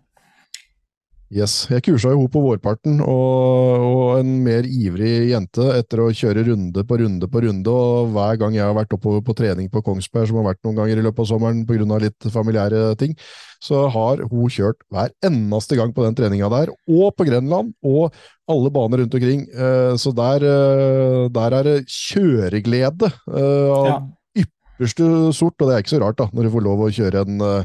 [1.31, 6.09] Yes, Jeg kursa jo henne på vårparten, og, og en mer ivrig jente etter å
[6.11, 7.71] kjøre runde på runde på runde.
[7.71, 10.81] og Hver gang jeg har vært oppover på trening på Kongsberg, som har vært noen
[10.81, 12.01] ganger i løpet av sommeren pga.
[12.03, 13.15] litt familiære ting,
[13.63, 18.11] så har hun kjørt hver eneste gang på den treninga der, og på Grenland, og
[18.51, 19.47] alle baner rundt omkring.
[19.55, 24.03] Eh, Så der, eh, der er det kjøreglede eh, av Ja.
[24.35, 27.23] ypperste sort, og det er ikke så rart da, når du får lov å kjøre
[27.23, 27.65] en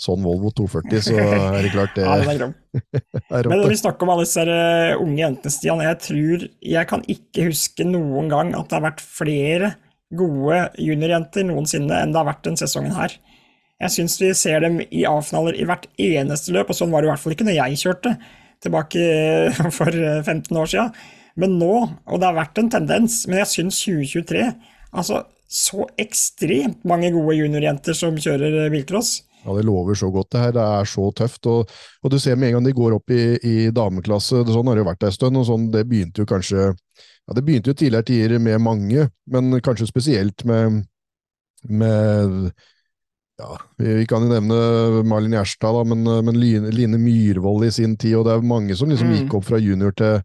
[0.00, 1.16] sånn Volvo 240, så
[1.58, 2.56] er det klart det Ja, det er grom.
[3.50, 7.02] Men når vi snakker om alle disse uh, unge jentene, Stian, jeg tror Jeg kan
[7.10, 9.74] ikke huske noen gang at det har vært flere
[10.16, 13.12] gode juniorjenter noensinne enn det har vært den sesongen her.
[13.80, 17.08] Jeg syns vi ser dem i A-finaler i hvert eneste løp, og sånn var det
[17.08, 18.14] i hvert fall ikke når jeg kjørte
[18.60, 20.96] tilbake eh, for eh, 15 år siden.
[21.40, 21.74] Men nå,
[22.04, 24.50] og det har vært en tendens, men jeg syns 2023
[24.90, 29.10] Altså, så ekstremt mange gode juniorjenter som kjører Biltross bilcross.
[29.44, 30.52] Ja, Det lover så godt, det her.
[30.52, 31.46] Det er så tøft.
[31.46, 31.70] Og,
[32.02, 34.76] og du ser med en gang de går opp i, i dameklasse, det, sånn har
[34.76, 37.78] det jo vært en stund, og sånn, det begynte jo kanskje ja, Det begynte jo
[37.78, 40.82] tidligere tider med mange, men kanskje spesielt med,
[41.68, 42.50] med
[43.40, 47.72] ja, vi vi kan jo nevne Malin Gjerstad, da, men, men Line, Line Myhrvold i
[47.72, 49.16] sin tid, og det er mange som liksom Mm.
[49.16, 50.20] gikk opp fra junior til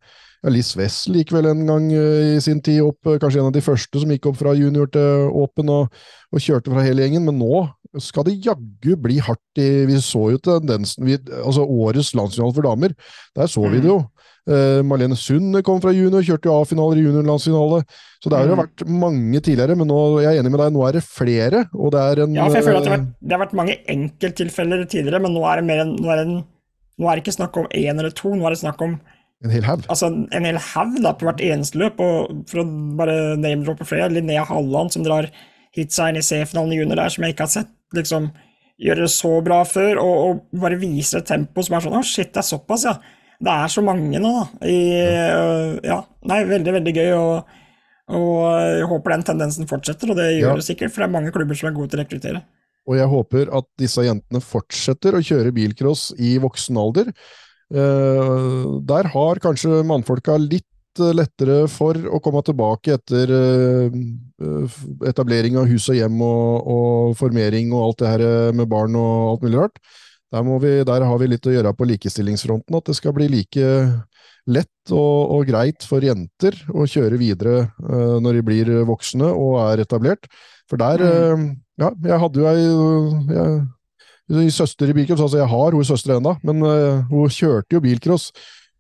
[0.46, 3.50] ja, Liss Wessel gikk vel en gang eh, i sin tid opp, eh, kanskje en
[3.50, 5.89] av de første som gikk opp fra junior til åpen og,
[6.32, 7.66] og kjørte fra hele gjengen, men nå
[8.04, 12.66] skal det jaggu bli hardt i Vi så jo tendensen vi, Altså årets landsfinale for
[12.68, 12.91] damer,
[13.39, 14.02] der så vi det jo.
[14.46, 17.80] Uh, Marlene Sund kom fra junior, kjørte jo A-finaler i juniorlandsfinale.
[18.22, 18.60] Så det har jo Mm.
[18.62, 21.64] vært mange tidligere, men nå, jeg er enig med deg, nå er det flere.
[21.74, 23.41] Og det er en Ja, for jeg føler at det har eh, vært, det har
[23.46, 26.43] vært mange enkelttilfeller tidligere, men nå er det mer enn nå er det, en-
[27.00, 29.00] nå er det ikke snakk om én eller to, nå er det snakk om
[29.44, 29.84] en hel haug.
[29.92, 32.00] altså, en hel haug på hvert eneste løp.
[32.00, 32.66] Og for å
[33.00, 35.30] bare name-droppe flere, Linnea Halland som drar
[35.76, 38.32] hit seg i C-finalen i junior der, som jeg ikke har sett liksom
[38.82, 42.02] gjøre det så bra før, og, og bare viser et tempo som er sånn Å,
[42.04, 42.96] shit, det er såpass, ja.
[43.46, 44.68] Det er så mange nå, da.
[44.68, 46.00] I, uh, ja.
[46.28, 47.14] Nei, veldig, veldig gøy.
[47.20, 47.62] og
[48.06, 50.56] og jeg håper den tendensen fortsetter, og det gjør Ja.
[50.60, 52.42] det sikkert, for det er mange klubber som er gode til å rekruttere.
[52.86, 57.10] Og jeg håper at disse jentene fortsetter å kjøre bilcross i voksen alder.
[57.74, 63.95] Eh, der har kanskje mannfolka litt eh, lettere for å komme tilbake etter eh,
[65.09, 69.32] etablering av hus og hjem og, og formering og alt det her med barn og
[69.32, 69.82] alt mulig rart.
[70.34, 73.30] Der, må vi, der har vi litt å gjøre på likestillingsfronten, at det skal bli
[73.32, 73.66] like
[74.45, 79.55] lett og, og greit for jenter å kjøre videre uh, når de blir voksne og
[79.63, 80.28] er etablert.
[80.70, 81.45] For der uh,
[81.80, 83.47] Ja, jeg hadde jo ei
[84.30, 88.32] søster i bilcross, altså jeg har hun søster ennå, men uh, hun kjørte jo bilcross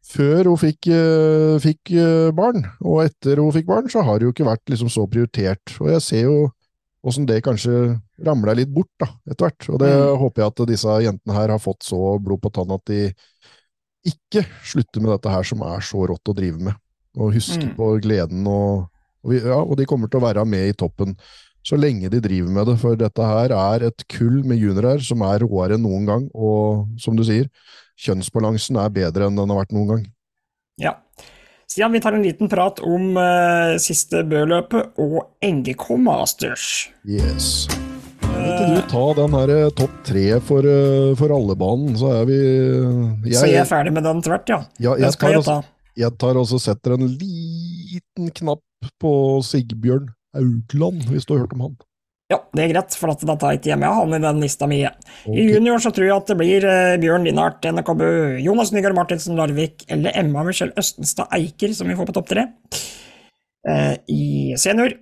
[0.05, 2.65] før hun fikk, uh, fikk uh, barn.
[2.81, 5.75] Og etter hun fikk barn, så har det jo ikke vært liksom så prioritert.
[5.81, 6.51] Og jeg ser jo
[7.05, 9.69] åssen det kanskje ramler litt bort da, etter hvert.
[9.69, 10.17] Og det Mm.
[10.17, 13.13] håper jeg at disse jentene her har fått så blod på tann at de
[14.05, 16.73] ikke slutter med dette her som er så rått å drive med.
[17.17, 17.75] Og husker Mm.
[17.77, 18.89] på gleden, og,
[19.23, 21.15] og, vi, ja, og de kommer til å være med i toppen
[21.65, 22.75] så lenge de driver med det.
[22.81, 26.27] For dette her er et kull med juniorer som er råere enn noen gang.
[26.33, 27.49] Og som du sier,
[28.05, 30.03] kjønnsbalansen er bedre enn den har vært noen gang.
[30.81, 30.97] Ja.
[31.65, 36.67] Stian, vi tar en liten prat om uh, siste Bø-løpet og NGK Masters.
[37.09, 37.65] Yes.
[38.21, 42.11] Kan ikke du ta den her eh, topp tre for, eh, for alle banen, så
[42.19, 42.37] er vi
[43.31, 44.59] Så jeg jeg, er ferdig med den tvert, ja.
[44.77, 45.55] ja, Den jeg skal tar, jeg ta.
[46.03, 49.13] Jeg tar også setter en liten knapp på
[49.47, 51.75] Sigbjørn Augland, hvis du har hørt om han.
[52.31, 54.65] Ja, det er greit, for at da tar jeg ikke hjemme han i den lista
[54.69, 54.79] mi.
[55.29, 59.37] I junior så tror jeg at det blir eh, Bjørn Linnart, NKBU, Jonas Nygaard Martinsen
[59.37, 62.47] Larvik eller Emma Michelle Østenstad Eiker som vi får på topp tre.
[63.69, 64.97] Eh, I senior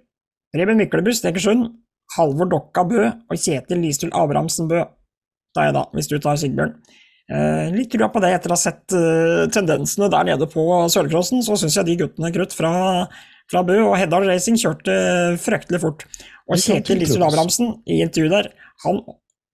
[0.53, 1.71] Reben Myklebust Ekersund,
[2.17, 4.83] Halvor Dokka Bø og Kjetil Listul Abrahamsen Bø.
[5.55, 6.75] Da er jeg da, hvis du tar Sigbjørn.
[7.31, 11.39] Eh, litt trua på det etter å ha sett eh, tendensene der nede på Sørcrossen,
[11.45, 12.73] så syns jeg de guttene krutt fra,
[13.51, 14.93] fra Bø og Heddal Racing kjørte
[15.43, 16.05] fryktelig fort.
[16.49, 17.23] Og Kjetil Listul.
[17.25, 18.49] Abrahamsen, i intervjuet der,
[18.85, 19.01] han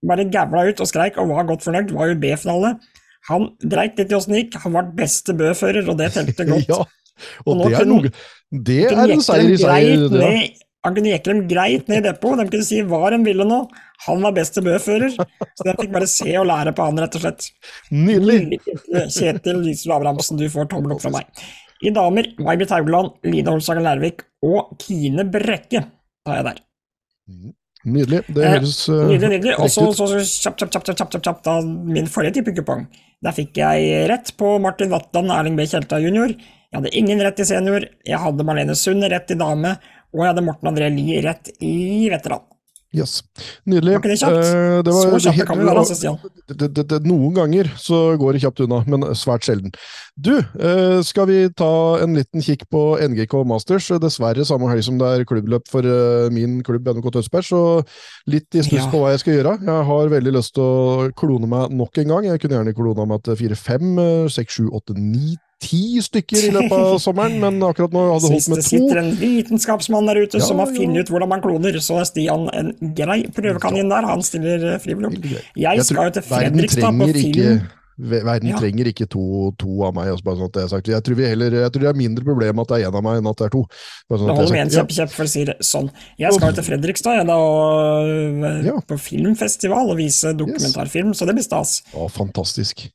[0.10, 2.76] bare gævla ut og skreik og var godt fornøyd, var jo B-finale.
[3.30, 6.70] Han dreit litt i åssen det gikk, han var beste Bø-fører, og det telte godt.
[6.72, 6.80] Ja,
[7.46, 8.10] Og og det er noe
[8.70, 10.06] Det er en seier i seier.
[10.14, 10.48] det, ja.
[10.88, 13.58] Han kunne jekke dem greit ned i depot, de kunne si hva de ville nå.
[14.06, 17.26] Han var beste Bø-fører, så de fikk bare se og lære på han, rett og
[17.26, 17.50] slett.
[17.92, 18.62] Nydelig!
[19.12, 21.28] Kjetil Lysel Abrahamsen, du får tommel opp fra meg.
[21.86, 25.86] I damer, May-Britt Haugland, Line Holsagen Lærvik og Kine Brekke
[26.28, 26.60] tar jeg der.
[27.86, 28.24] Nydelig.
[28.28, 29.54] Det Eh, høres eh, Nydelig, nydelig.
[29.64, 32.88] Og så så kjapt, kjapt, kjapt, kjapt, kjapt, kjapt, da min forrige tippekupong.
[33.24, 35.64] Der fikk jeg rett på Martin Vatland og Erling B.
[35.68, 36.34] Kjelta jr.
[36.70, 39.72] Jeg hadde ingen rett i senior, jeg hadde Marlene Sund rett i dame,
[40.14, 42.44] og jeg hadde Morten André Lie rett i veteran.
[42.92, 43.20] Yes.
[43.70, 43.94] Nydelig.
[43.94, 44.46] Var ikke det?
[44.50, 46.18] Eh, det var- Så kjapt det- kan vi være, Stian.
[47.06, 49.72] noen ganger så går det kjapt unna, men svært sjelden.
[50.20, 53.88] Du, eh, skal vi ta en liten kikk på NGK Masters?
[54.02, 57.86] Dessverre samme helg som det er klubbløp for eh, min klubb NK Tønsberg, så
[58.28, 59.60] litt i stuss på hva jeg skal gjøre.
[59.62, 62.24] Jeg har veldig lyst til å klone meg nok en gang.
[62.26, 66.46] Jeg kunne gjerne klona meg til fire, fem, eh, seks, sju, åtte, ni, ti stykker
[66.48, 68.62] i løpet av sommeren, men akkurat nå hadde det holdt med to.
[68.62, 72.00] det sitter en vitenskapsmann der ute Ja, som har funnet ut hvordan man kloner, så
[72.00, 74.08] er Stian en grei prøvekanin der.
[74.08, 75.28] Han stiller eh, frivillig opp.
[75.60, 77.68] Jeg skal jo til Fredrikstad på film.
[78.00, 78.56] Verden Ja.
[78.56, 80.08] trenger ikke to, to av meg.
[80.14, 80.88] også, bare sånn at jeg, sagt.
[80.88, 83.04] Jeg tror, vi heller, jeg tror det er mindre problem at det er én av
[83.04, 83.64] meg, enn at det er to.
[84.08, 85.90] Bare sånn er med en kjepp, kjepp, for å si det sånn.
[86.22, 88.78] Jeg skal jo til Fredrikstad jeg, da, og, Ja.
[88.88, 91.82] på filmfestival og vise dokumentarfilm, så det blir stas.
[91.92, 92.88] Ja, fantastisk.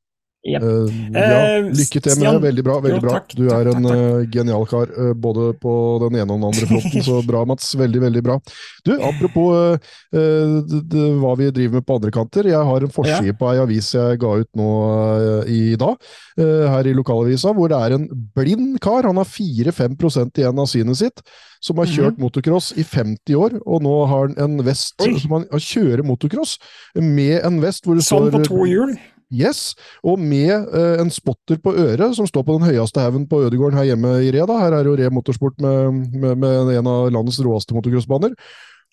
[0.45, 0.61] Jep.
[0.62, 1.20] Uh, ja,
[1.57, 2.40] Eh, lykke til med det.
[2.45, 2.74] Veldig bra.
[2.84, 3.20] veldig Jo, bra.
[3.32, 3.97] Du er en takk, takk.
[3.97, 5.72] eh, genial kar, eh, både på
[6.03, 7.03] den ene og den andre fronten.
[7.07, 7.70] Så bra, Mats.
[7.80, 8.36] Veldig, veldig bra.
[8.84, 9.78] Du, apropos eh,
[10.12, 12.45] det, d- d- hva vi driver med på andre kanter.
[12.53, 14.68] Jeg har en forside på ei avis jeg ga ut nå
[15.47, 15.97] eh, i dag,
[16.36, 18.05] eh, her i lokalavisa, hvor det er en
[18.36, 19.09] blind kar.
[19.09, 19.97] Han har 4-5
[20.36, 21.24] igjen av synet sitt.
[21.64, 25.14] Som har kjørt motocross i 50 år, og nå har han en vest Mhm.
[25.14, 25.18] Oi.
[25.20, 26.59] som han, kjører motocross
[27.01, 28.92] med en vest hvor det Sånn på to hjul.
[29.35, 29.62] Yes,
[30.07, 33.78] og med uh, en spotter på øret, som står på den høyeste haugen på Ødegården
[33.80, 34.47] her hjemme i Re.
[34.47, 34.61] da.
[34.62, 38.37] Her er jo Re Motorsport med, med, med en av landets råeste motocrossbaner.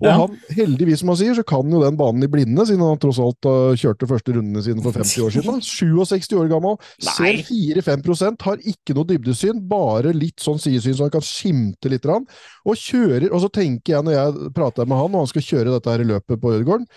[0.02, 0.16] Og Ja.
[0.18, 3.20] han, heldigvis som han sier, så kan jo den banen i blinde, siden han tross
[3.22, 5.60] alt uh, kjørte første rundene sine for 50 år siden.
[5.60, 5.62] da.
[5.62, 7.14] 67 år gammel, Nei.
[7.14, 12.10] ser 4-5% har ikke noe dybdesyn, bare litt sånn sidesyn så han kan skimte litt.
[12.10, 15.76] Og kjører, og så tenker jeg når jeg prater med han, og han skal kjøre
[15.78, 16.90] dette her i løpet på Ødegården,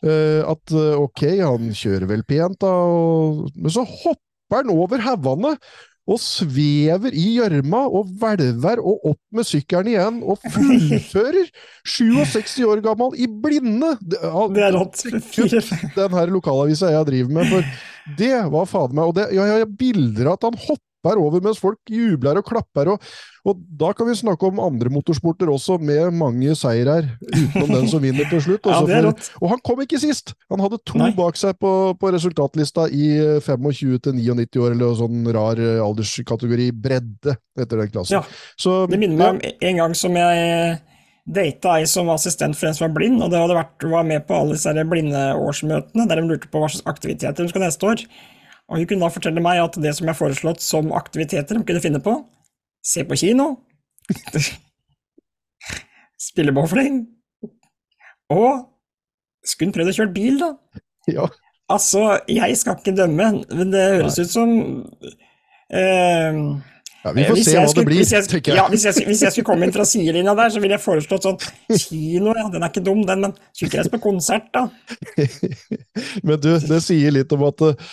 [0.00, 5.54] at eh, ok, han kjører vel pent, da, og, men så hopper han over haugene
[6.10, 11.50] og svever i gjørma og hvelver og opp med sykkelen igjen og fullfører!
[11.96, 13.92] 67 år gammel, i blinde!
[14.00, 15.04] Det, er rått.
[15.98, 19.62] Den her lokalavisa jeg driver med, for det var fader meg Og det, ja, jeg
[19.62, 23.04] har bilder av at han hopper over mens folk jubler og klapper, og,
[23.48, 28.02] og da kan vi snakke om andre motorsporter også, med mange seirer, utenom den som
[28.04, 28.66] vinner til slutt.
[28.70, 30.34] Ja, for- og han kom ikke sist!
[30.52, 31.10] Han hadde to Nei.
[31.16, 35.80] bak seg på, på resultatlista i eh, 25 til 99 år, eller sånn rar eh,
[35.82, 38.20] alderskategori bredde etter den klassen.
[38.20, 38.54] Ja.
[38.60, 40.78] Så, Det minner meg om en gang som jeg
[41.30, 44.06] data ei som var assistent for en som var blind, og det hadde vært, var
[44.08, 47.86] med på alle disse blindeårsmøtene der de lurte på hva slags aktiviteter de skal neste
[47.86, 48.04] år.
[48.70, 51.82] Og hun kunne da fortelle meg at det som er foreslått som aktiviteter de kunne
[51.82, 52.14] finne på,
[52.86, 53.52] se på kino,
[56.30, 57.02] spille bowling,
[58.30, 58.66] og
[59.42, 60.54] skulle hun prøvd å kjøre bil, da?
[61.10, 61.30] ja.
[61.70, 64.52] Altså, jeg skal ikke dømme, men det høres ut som
[65.70, 66.38] eh,
[67.04, 68.58] ja, vi får se hva hva det blir, hvis jeg, tenker jeg.
[68.58, 71.28] Ja, hvis jeg, hvis jeg skulle komme inn fra sidelinja der, så ville jeg foreslått
[71.28, 71.38] sånn
[71.70, 74.66] Kino, ja, den er ikke dum, den, men skulle ikke reist på konsert, da.
[76.26, 77.88] Men du, det sier litt om at eh,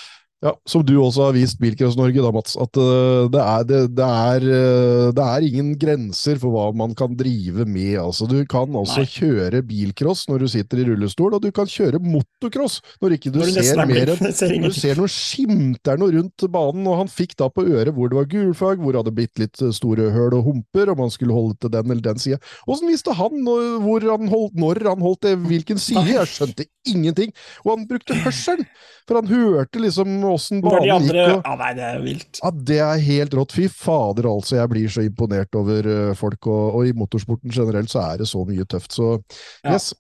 [0.46, 4.06] ja, Som du også har vist Bilcross-Norge, da, Mats, at uh, det er, det, det,
[4.06, 7.96] er, uh, det er ingen grenser for hva man kan drive med.
[8.04, 9.10] Altså, du kan altså Nei.
[9.16, 13.40] kjøre bilcross når du sitter i rullestol, og du kan kjøre motocross når ikke du
[13.42, 17.02] Når du ser er mer enn når du ser noe skimter noe rundt banen, og
[17.02, 19.74] han fikk da på øret hvor det var gulfag, hvor det hadde blitt litt eh,
[19.74, 22.38] store høl og humper, og man skulle holde til den eller den sida.
[22.70, 26.06] Åssen visste han hvor han holdt, når han holdt det, hvilken side?
[26.14, 27.34] Jeg skjønte ingenting.
[27.66, 28.68] Og han brukte hørselen,
[29.08, 31.38] for han hørte liksom med åssen de banen andre gikk.
[31.38, 32.42] Og, Ja, nei, det er vilt.
[32.44, 33.56] ja, det er helt rått.
[33.58, 34.58] Fy fader, altså.
[34.60, 38.28] Jeg blir så imponert over eh, folk, og, og i motorsporten generelt så er det
[38.30, 38.92] så mye tøft.
[39.00, 39.16] Så
[39.64, 39.74] Ja.
[39.78, 39.94] yes.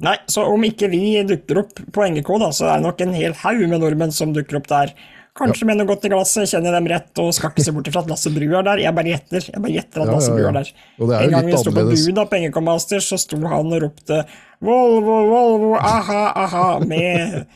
[0.00, 3.10] Nei, så om ikke vi dukker opp på NGK, da, så er det nok en
[3.12, 4.94] hel haug med nordmenn som dukker opp der.
[5.36, 8.00] Kanskje med noe godt i glasset, kjenner dem rett og skal ikke se bort ifra
[8.02, 8.80] at Lasse Bru er der.
[8.82, 10.70] Jeg bare gjetter jeg bare gjetter at Ja, Lasse ja, Bru er der.
[10.98, 13.70] Og det er En gang vi sto på Buda på NGK Masters, så sto han
[13.76, 14.18] og ropte
[14.60, 17.46] Volvo, Volvo, aha, aha, med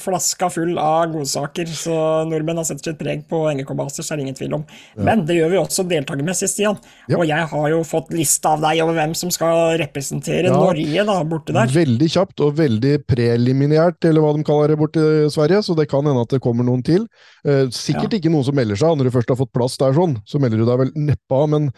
[0.00, 1.68] flaska full av godsaker.
[1.68, 1.92] Så
[2.30, 4.64] nordmenn har sett sitt preg på NGK Masters, er det ingen tvil om.
[4.96, 6.80] Men det gjør vi også deltakermessig, Stian.
[7.10, 7.18] Ja.
[7.20, 10.56] Og jeg har jo fått lista av deg over hvem som skal representere Ja.
[10.56, 11.68] Norge da, borte der.
[11.72, 15.90] Veldig kjapt og veldig preliminært, eller hva de kaller det borte i Sverige, så det
[15.92, 17.04] kan hende at det kommer noen til.
[17.44, 20.16] Eh, sikkert ikke noen som melder seg når du først har fått plass der, sånn.
[20.24, 21.74] Så melder du deg vel neppe av, men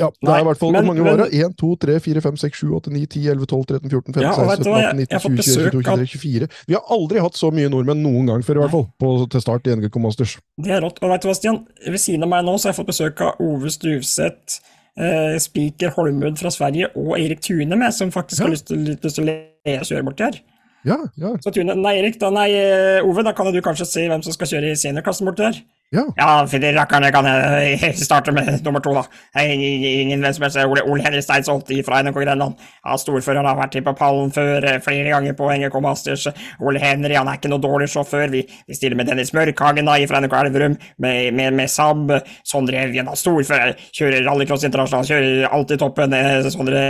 [0.00, 1.34] ja, det Nei, er i hvert fall men- mange men- var det?
[1.44, 4.22] 1, 2, 3, 4, 5, 6, 7, 8, 9, 10, 11, 12, 13, 14, 15,
[4.24, 6.48] Ja, 16, 17, 18, 19, jeg har fått 20, 21, 22, 23, 24.
[6.66, 9.40] Vi har aldri hatt så mye nordmenn noen gang før, i hvert fall, på, til
[9.44, 10.36] start i NGK Masters.
[10.58, 10.98] Det er rått.
[11.04, 11.60] Og vet du hva, Stian?
[11.86, 14.60] Ved siden av meg nå så har jeg fått besøk av Ove Stuvseth,
[14.98, 19.14] eh, spiker Holmud fra Sverige, og Erik Tune med, som faktisk har lyst til, lyst
[19.14, 20.40] til å le- kjøre borti her.
[20.84, 24.06] Ja, ja, Så Tune, nei, Erik, da, nei, eh, Ove, da kan du kanskje si
[24.08, 25.60] hvem som skal kjøre i seniorklassen borti her?
[25.90, 26.04] Ja.
[26.14, 29.02] Ja, rakkeren, kan jeg starte med nummer to, da.
[29.42, 30.58] Ingen hvem som helst.
[30.62, 32.60] Ole, Ole Henrik Steinsholt fra NK Grenland.
[32.84, 36.28] Ja, storfører har vært på pallen før, eh, flere ganger på NGK Masters.
[36.62, 38.30] Ole Henry han er ikke noe dårlig sjåfør.
[38.30, 42.14] Vi, vi stiller med Dennis Mørkhagen da, fra NRK Elverum, med, med, med Saab.
[42.46, 43.74] Sondre Evjen, da, storfører.
[43.90, 46.14] Kjører rallycross internasjonal, kjører alltid toppen.
[46.14, 46.84] Eh, Sondre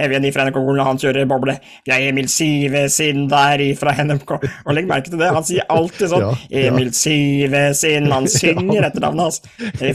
[0.00, 1.58] Evjen fra NRK Golen, han kjører boble.
[1.84, 4.34] Vi har Emil Sivesin der fra NMK.
[4.64, 6.24] Og legg merke til det, han sier alltid sånn.
[6.24, 6.66] Ja, ja.
[6.72, 9.40] Emil Sivesin, han synger etter navnet hans.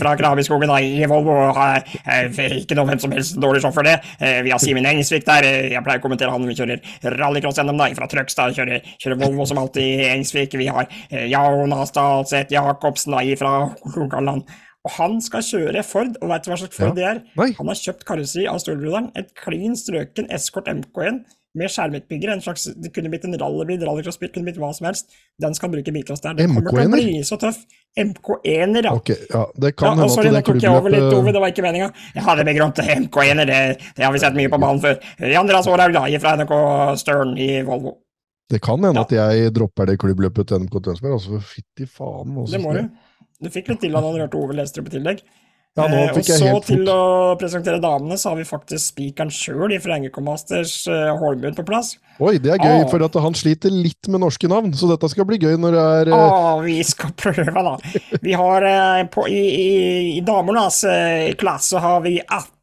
[0.01, 1.35] Fra Krabiskogen i Volvo.
[1.55, 3.95] eh, Ikke noe hvem som helst dårlig sjåfør, det.
[4.19, 5.43] Eh, Vi har Simen Engsvik der.
[5.43, 6.45] eh, Jeg pleier å kommentere han.
[6.47, 6.81] Vi kjører
[7.17, 8.55] rallycross gjennom da, fra Trøgstad.
[8.57, 10.57] Kjører, kjører Volvo som alltid Engsvik.
[10.57, 14.43] Vi har Jonas Dahlseth Jacobsen da, fra Rogaland.
[14.83, 17.19] Og han skal kjøre Ford, og vet du hva slags Ford det er?
[17.37, 17.51] Oi.
[17.59, 19.11] Han har kjøpt karosseri av storebroderen.
[19.15, 21.19] Et klin strøken Escort MK1
[21.57, 22.31] med skjermutbygger.
[22.31, 25.09] En slags, det kunne blitt en rallybil, rallycrossbil, kunne blitt hva som helst.
[25.41, 26.37] Den skal bruke i bilklasse der.
[26.39, 27.01] Den kommer til å MK1-er?
[27.11, 27.59] bli så tøff.
[27.99, 28.93] MK1-er, ja.
[28.95, 31.09] Ok, ja, det Ja, kan hende sorry, at nå det tok jeg over litt, Ove,
[31.11, 31.89] klubbløpet det var ikke meninga.
[32.15, 33.59] Jeg hadde begrunnet MK1-er, det,
[33.97, 34.95] det har vi sett mye på banen før.
[35.41, 36.55] Andreas Aarhaug, da, fra NRK
[37.03, 37.97] Stern i Volvo.
[38.51, 39.03] Det kan hende Ja.
[39.07, 42.31] at jeg dropper det klubbløpet til NMK Tønsberg, altså fytti faen.
[42.35, 42.51] Også.
[42.55, 42.87] Det må du.
[43.41, 45.21] Du fikk litt til da du hørte Ove Lestrup i tillegg.
[45.79, 49.79] Ja, Eh, og så til å presentere damene, så har vi faktisk spikeren sjøl fra
[49.85, 51.93] Frengekomasters Masters, uh, Holmud, på plass.
[52.19, 52.89] Oi, det er gøy, Ah.
[52.91, 55.85] for at han sliter litt med norske navn, så dette skal bli gøy når det
[56.01, 57.77] er eh, Å, vi skal prøve, da.
[58.21, 62.60] Vi har uh, på, i, i, i damenes eh, klasse har vi 18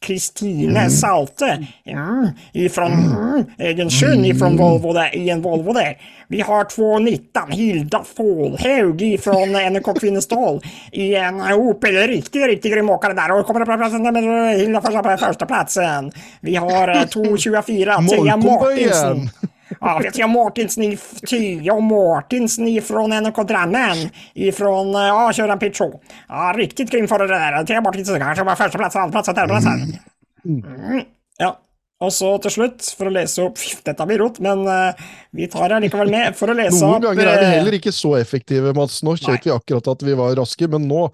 [0.00, 5.96] Kristine Salte mm, ifrån mm, Egersund ifrån Volvo där, i en Volvo där.
[6.28, 10.60] Vi har 219 Hilda Fålhaug ifrån NRK Kvinnestål
[10.92, 12.08] i en Opel.
[12.08, 16.12] riktig, riktig grym åkare där och kommer på platsen med Hilda första på första platsen.
[16.40, 19.16] Vi har eh, 224 Thea Molkompa Martinsen.
[19.16, 19.30] igen.
[19.80, 20.98] Ja, vet jag Martinsen i
[21.30, 24.10] Theo Martinsen ifrån NRK Drammen.
[24.34, 25.92] Ifrån, eh, ja, kör en pitcho.
[26.28, 27.64] Ja, riktigt grym förare där.
[27.64, 29.66] Theo Martinsen kanske var första plats, andra plats, tredje plats.
[30.44, 31.04] Mm.
[31.38, 31.60] Ja.
[32.04, 35.06] Og så til slutt, for å lese opp Dette blir rot, men uh,
[35.36, 36.36] vi tar det likevel med.
[36.36, 39.00] For å lese Noen opp ganger er vi eh, heller ikke så effektive, Mats.
[39.06, 41.06] Nå kjørte vi akkurat at vi var raske, men nå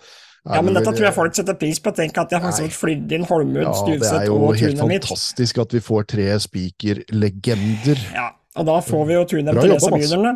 [0.43, 1.93] Ja, men dette tror jeg folk setter pris på.
[1.95, 5.77] Tenk at jeg faktisk har flydd inn Holmud, Ja, det er jo helt fantastisk at
[5.77, 8.03] vi får tre spikerlegender.
[8.11, 10.35] Ja, og da får vi jo tune til jobba,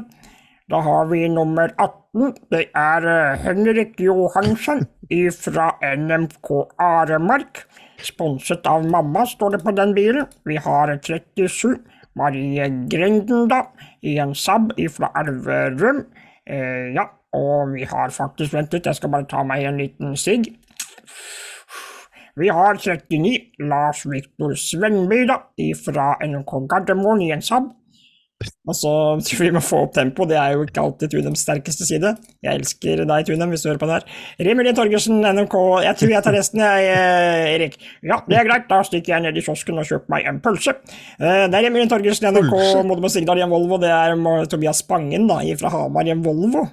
[0.70, 2.32] Da har vi nummer 18.
[2.50, 4.86] Det er eh, Henrik Johansen
[5.36, 6.48] fra NMK
[6.78, 7.60] Aremark.
[8.02, 10.26] Sponset av mamma, står det på den bilen.
[10.44, 11.76] Vi har 37.
[12.16, 13.62] Marie Grenden, da,
[14.02, 16.06] i en Saab fra Elverum.
[16.48, 17.04] Eh, ja,
[17.36, 20.48] og vi har faktisk ventet, jeg skal bare ta meg en liten sigg.
[22.36, 23.36] Vi har 39
[23.68, 25.42] Lars Viktor Svenby, da,
[25.84, 27.70] fra NK Gardermoen i en Saab.
[28.68, 28.90] Og så
[29.24, 32.10] tror vi må få opp tempo, det er jo ikke alltid Tunems sterkeste side.
[32.44, 34.16] Jeg elsker deg, Tunem, hvis du hører på det her.
[34.50, 35.56] Remilien Torgersen, NMK
[35.86, 37.78] Jeg tror jeg tar resten, jeg, eh, Erik.
[38.04, 40.76] Ja, det er greit, da stikker jeg ned i kiosken og kjøper meg en pølse.
[41.16, 42.84] Eh, Det er Remilien Torgersen, NMK Pølse?
[42.84, 43.80] Modum og Sigdal i en Volvo.
[43.80, 44.18] Det er
[44.52, 46.66] Tobias Spangen, da, fra Hamar i en Volvo.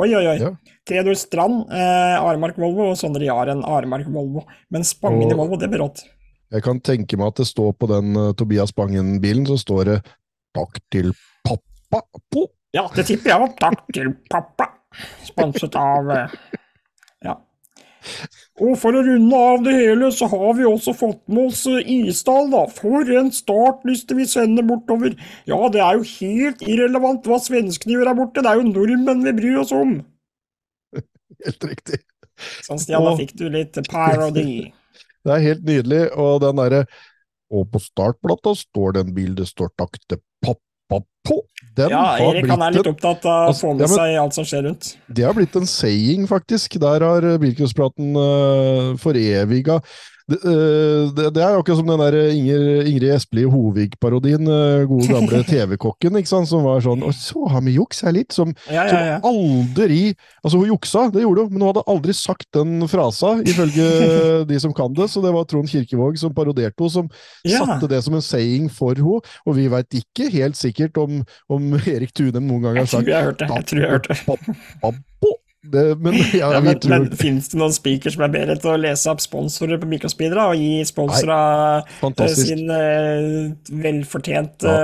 [0.00, 0.38] Oi, oi, oi.
[0.40, 0.54] Ja.
[0.88, 4.46] Theodor Strand, eh, Aremark Volvo, og Sondre Jaren, Aremark Volvo.
[4.72, 6.06] Men Spangen i Volvo, det blir rått.
[6.52, 9.98] Jeg kan tenke meg at det står på den uh, Tobias Bangen-bilen, så står det
[10.52, 11.12] 'Takk til
[11.46, 12.46] pappa' på.
[12.72, 13.56] Ja, det tipper jeg opp.
[13.60, 14.68] Takk til pappa.
[15.24, 16.36] Sponset av eh,
[17.24, 17.38] Ja.
[18.60, 21.84] Og for å runde av det hele, så har vi også fått med oss eh,
[22.08, 22.64] Isdal, da.
[22.72, 25.14] For en startliste vi sender bortover.
[25.48, 29.24] Ja, det er jo helt irrelevant hva svenskene gjør her borte, det er jo nordmenn
[29.28, 30.00] vi bryr oss om.
[31.42, 32.02] Helt riktig.
[32.66, 34.72] Sånn, Stian, da fikk du litt parody.
[35.22, 36.78] Det er helt nydelig, og den derre
[37.52, 41.38] Og på startplata står den bilen bil det står 'Takk til pappa' på.
[41.76, 44.16] Den Ja, Erik han er litt opptatt av å Altså, få med ja, men- seg
[44.20, 44.96] alt som skjer rundt.
[45.12, 46.78] det har blitt en saying, faktisk.
[46.80, 49.80] Der har eh, Bilcrosspraten uh, foreviga
[50.30, 55.08] det, eh, det, det er akkurat som den der Inger, Ingrid Espelid Hovig-parodien, eh, gode
[55.10, 59.18] gamle TV-kokken, som var sånn Og så har vi juksa litt, som, Ja, ja, ja,
[59.22, 63.34] som, aldri Altså, hun juksa, det gjorde hun, men hun hadde aldri sagt den frasa,
[63.46, 63.88] ifølge
[64.50, 65.08] de som kan det.
[65.12, 67.10] Så det var Trond Kirkevåg som parodierte henne, som
[67.46, 69.20] satte det som en saying for henne.
[69.46, 73.00] Og vi veit ikke helt sikkert om, om Erik Tunem noen gang har Jeg tror
[73.00, 73.54] sagt jeg hørte det.
[73.54, 75.38] Jeg tror jeg hørte det.
[75.62, 78.72] Det, men ja, Ja, men, tror men Fins det noen speaker som er bedre til
[78.72, 81.36] å lese opp sponsorer på Mikrospillere og gi sponsora
[82.02, 83.52] eh, sin uh,
[83.84, 84.80] velfortjente Ja.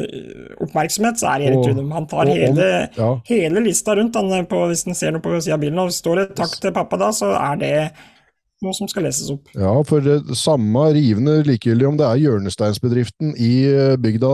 [0.00, 1.92] eh, oppmerksomhet, så er Erik Tunum.
[1.92, 3.10] Han tar og hele, ja.
[3.28, 4.16] hele lista rundt.
[4.16, 6.56] Han, er på, hvis han ser noe på sida av bilen og står det 'takk
[6.64, 7.74] til pappa' da, så er det
[8.62, 9.48] noe som skal leses opp.
[9.58, 14.32] Ja, for det samme rivende likegyldig om det er hjørnesteinsbedriften i eh, bygda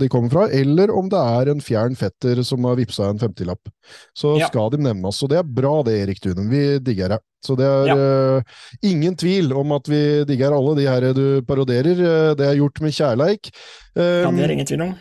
[0.00, 3.70] de kommer fra, eller om det er en fjern fetter som har vippsa en femtilapp.
[4.16, 4.48] Så Ja.
[4.48, 5.22] skal de nevnes.
[5.22, 6.48] Og det er bra det, Erik Tunem.
[6.50, 7.20] Vi digger det.
[7.44, 8.42] Så det er eh,
[8.88, 11.92] ingen tvil om at vi digger alle de her du paroderer.
[11.92, 13.50] Eh, det er gjort med kjærleik.
[13.94, 14.94] Um, Ja, det er ingen tvil om.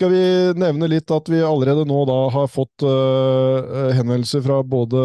[0.00, 0.24] Skal vi
[0.56, 5.02] nevne litt at vi allerede nå da har fått uh, henvendelser fra både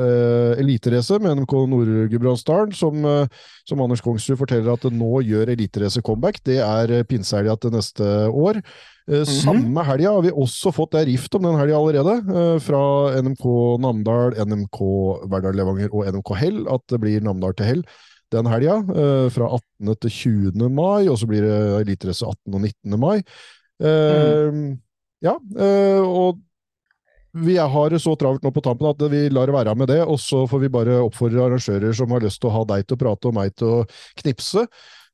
[0.00, 3.28] uh, Eliterace med NMK Nord-Gudbrandsdalen, som, uh,
[3.68, 6.40] som Anders Kongsrud forteller at nå gjør Eliterace comeback.
[6.48, 8.62] Det er pinsehelga til neste år.
[9.06, 12.80] Eh, Samme helga har vi også fått det rift om den helga allerede, eh, fra
[13.20, 13.44] NMK
[13.78, 14.80] Namdal, NMK
[15.30, 17.84] Verdal Levanger og NMK Hell, at det blir Namdal til Hell
[18.34, 18.80] den helga.
[18.82, 19.94] eh, Fra 18.
[20.00, 20.68] til 20.
[20.68, 22.54] mai, og så blir det Eliterace 18.
[22.54, 22.98] og 19.
[22.98, 23.22] mai.
[23.82, 24.76] Eh,
[25.24, 26.42] Ja, eh, og
[27.36, 30.02] vi har det så travelt nå på tampen at vi lar det være med det,
[30.04, 32.96] og så får vi bare oppfordre arrangører som har lyst til å ha deg til
[32.96, 33.82] å prate og meg til å
[34.22, 34.64] knipse.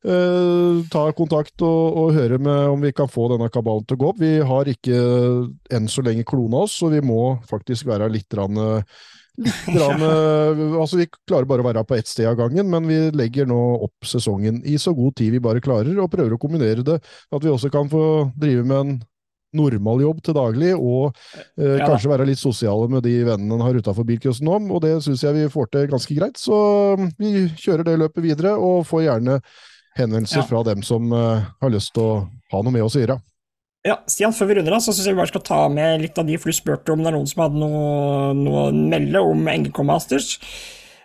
[0.03, 4.01] Uh, ta kontakt og, og høre med om vi kan få denne kabalen til å
[4.01, 4.23] gå opp.
[4.23, 4.99] Vi har ikke
[5.71, 8.91] enn så lenge klona oss, så vi må faktisk være litt rann, litt
[9.41, 10.03] rann,
[10.77, 13.59] altså Vi klarer bare å være på ett sted av gangen, men vi legger nå
[13.87, 16.99] opp sesongen i så god tid vi bare klarer, og prøver å kombinere det.
[17.33, 18.05] At vi også kan få
[18.37, 18.93] drive med en
[19.53, 21.17] normal jobb til daglig, og
[21.61, 24.81] eh, Ja kanskje være litt sosiale med de vennene en har utafor bilcrossen om, og
[24.85, 26.41] det syns jeg vi får til ganske greit.
[26.41, 26.57] Så
[27.01, 29.41] mm, vi kjører det løpet videre, og får gjerne
[29.99, 30.47] henvendelser Ja.
[30.49, 32.15] fra dem som eh, har lyst til å
[32.53, 33.19] ha noe med oss å gjøre.
[33.83, 36.19] Ja, Stian, før vi runder av, så syns jeg vi bare skal ta med litt
[36.21, 39.43] av de, for du spurte om det er noen som hadde noe, noe melde om
[39.43, 40.37] NGK Masters.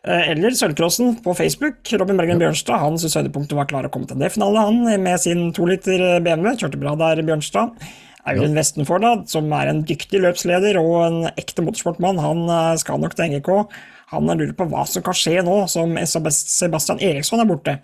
[0.06, 1.80] Eh, Eller Sølvcrossen på Facebook.
[1.98, 5.48] Robin Bergen Bjørnstad han syntes høydepunktet var klar å komme til D-finale, han, med sin
[5.58, 6.54] toliter BMW.
[6.62, 7.74] Kjørte bra der, Bjørnstad.
[8.28, 13.02] Audun Vestenfor, da, som er en dyktig løpsleder og en ekte motorsportmann, han eh, skal
[13.02, 13.52] nok til NGK.
[14.14, 17.80] Han lurer på hva som kan skje nå som Sebastian Eriksson er borte.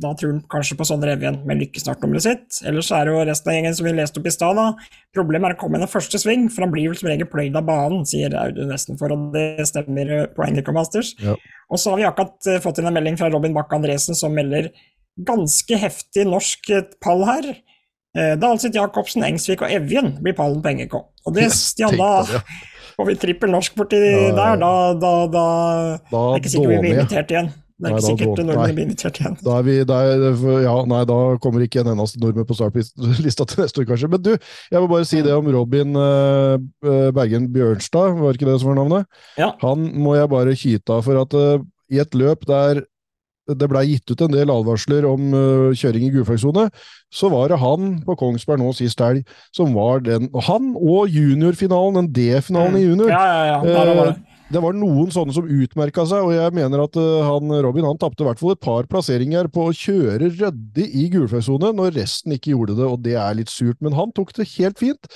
[0.00, 2.60] Da tror han kanskje på sånn revyen med lykkestartnummeret sitt.
[2.68, 4.68] Ellers er det jo resten av gjengen som vi leste opp i stad, da.
[5.16, 7.58] Problemet er å komme inn i første sving, for han blir vel som regel pløyd
[7.58, 11.12] av banen, sier Audun Vestenfor, og det stemmer eh, på Anglican Masters.
[11.20, 11.34] Ja.
[11.68, 14.32] Og så har vi akkurat eh, fått inn en melding fra Robin Bakke Andresen som
[14.36, 14.70] melder
[15.26, 17.52] ganske heftig norsk eh, pall her.
[18.10, 20.96] Dalsit, Jacobsen, Engsvik og Evjen blir pallen på NGK.
[20.98, 22.24] Og det, Stian, da
[22.96, 24.32] får vi trippel norsk borti Ja, ja.
[24.34, 24.56] der.
[24.58, 25.44] Da, da, da
[26.10, 27.52] Da er ikke sikkert vi blir invitert igjen.
[27.80, 29.36] Det er Nei, ikke da sikkert nordmenn blir invitert igjen.
[29.40, 30.24] Da er vi, da er,
[30.66, 34.10] ja, nei, da kommer ikke en eneste nordmenn på startlista til neste år, kanskje.
[34.12, 38.58] Men du, jeg må bare si det om Robin eh, Bergen Bjørnstad, var ikke det
[38.60, 39.20] som var navnet?
[39.40, 39.54] Ja.
[39.64, 42.84] Han må jeg bare kyte av for at uh, i et løp der
[43.50, 46.68] det blei gitt ut en del advarsler om uh, kjøring i gulflaggsone,
[47.10, 49.24] så var det han på Kongsberg nå sist helg
[49.56, 53.10] som var den Han og juniorfinalen, den D-finalen i junior.
[53.10, 54.12] Ja, ja, ja.
[54.50, 54.58] Det.
[54.60, 58.24] Var noen sånne som utmerka seg, og jeg mener at eh, han, Robin han tapte
[58.24, 62.56] i hvert fall et par plasseringer på å kjøre ryddig i gulflaggsone, når resten ikke
[62.56, 63.78] gjorde det, og det er litt surt.
[63.84, 65.06] Men han tok det helt fint.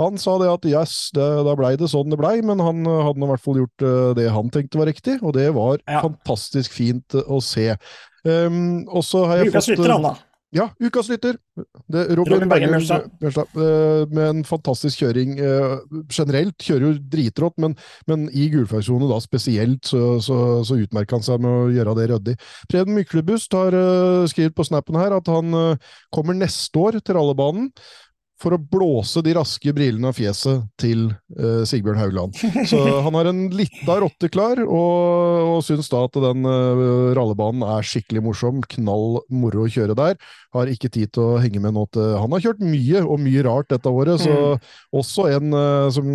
[0.00, 3.02] Han sa det at yes, det, da blei det sånn det blei, men han eh,
[3.06, 6.00] hadde i hvert fall gjort eh, det han tenkte var riktig, og det var Ja.
[6.04, 7.72] fantastisk fint å se.
[8.24, 10.14] Um, og så har jeg fått lytter, eh, han da.
[10.52, 11.38] Ja, ukas lytter.
[11.88, 13.54] Det, Robin, Robin Bergen Bjørnstad.
[13.56, 15.38] Eh, med en fantastisk kjøring.
[15.40, 15.78] eh,
[16.12, 17.76] generelt kjører jo dritrått, men,
[18.10, 20.38] men i gulflaggsone da spesielt så, så,
[20.68, 22.36] så utmerker han seg med å gjøre det ryddig.
[22.68, 27.16] Preben Myklebust har uh, skrevet på snappen her at han eh, kommer neste år til
[27.16, 27.70] rallebanen.
[28.42, 31.06] For å blåse de raske brillene av fjeset til
[31.38, 32.38] uh, Sigbjørn Haugland.
[32.68, 37.64] Så han har en lita rotte klar, og, og syns da at den uh, rallebanen
[37.76, 38.62] er skikkelig morsom.
[38.76, 40.18] Knall moro å kjøre der.
[40.56, 43.46] Har ikke tid til å henge med nå til Han har kjørt mye, og mye
[43.46, 44.72] rart dette året, så mm.
[45.02, 46.10] også en uh, som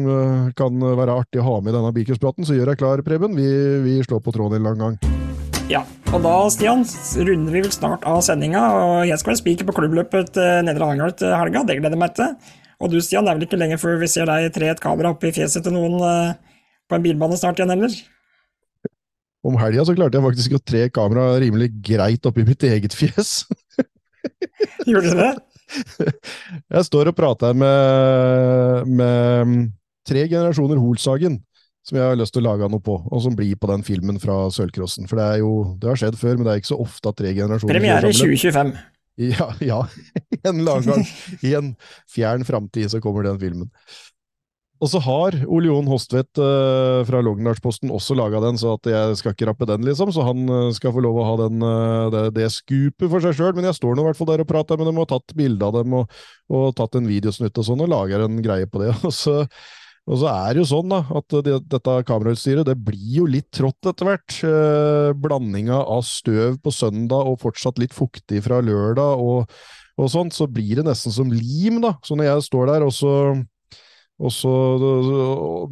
[0.58, 2.48] kan være artig å ha med i denne bilcuppraten.
[2.48, 3.38] Så gjør deg klar, Preben.
[3.38, 3.48] Vi,
[3.86, 5.27] vi slår på tråden en lang gang.
[5.68, 5.82] Ja,
[6.16, 6.86] og da, Stian,
[7.28, 8.62] runder vi vel snart av sendinga.
[8.72, 12.00] og Jeg skal være spiker på klubbløpet til Nedre Arendal til helga, det gleder jeg
[12.00, 12.54] meg til.
[12.80, 15.12] Og du, Stian, det er vel ikke lenge før vi ser deg tre et kamera
[15.12, 16.38] oppi fjeset til noen uh,
[16.88, 17.98] på en bilbane snart igjen, heller?
[19.44, 23.34] Om helga så klarte jeg faktisk å tre kamera rimelig greit oppi mitt eget fjes.
[24.88, 25.34] Gjorde du det?
[26.78, 29.60] Jeg står og prater med, med mm,
[30.08, 31.42] tre generasjoner Holsagen
[31.88, 34.20] som jeg har lyst til å lage noe på, og som blir på den filmen
[34.20, 35.08] fra Sølvcrossen.
[35.08, 37.20] For det er jo, det har skjedd før, men det er ikke så ofte at
[37.22, 38.76] tre generasjoner Premiere 2025.
[39.18, 39.80] Ja, ja.
[40.44, 41.08] En eller annen gang
[41.48, 41.72] i en
[42.12, 43.72] fjern framtid så kommer den filmen.
[44.78, 49.16] Og så har Ole Jon Hostvedt uh, fra Lågendalsposten også laga den, så at jeg
[49.18, 50.12] skal ikke rappe den, liksom.
[50.14, 53.34] Så han uh, skal få lov å ha den, uh, det, det skupet for seg
[53.40, 53.56] sjøl.
[53.58, 55.66] Men jeg står nå i hvert fall der og prater med dem og tatt bilde
[55.66, 56.14] av dem og,
[56.54, 58.94] og tatt en videosnutt og sånn, og lager en greie på det.
[59.08, 59.40] Og så
[60.08, 63.50] og så er det jo sånn da, at det, dette kamerautstyret det blir jo litt
[63.52, 64.38] trått etter hvert.
[64.48, 69.52] Eh, blandinga av støv på søndag og fortsatt litt fuktig fra lørdag og,
[70.00, 71.82] og sånt, så blir det nesten som lim.
[71.84, 71.98] da.
[72.08, 73.14] Så når jeg står der og så,
[74.18, 74.56] og så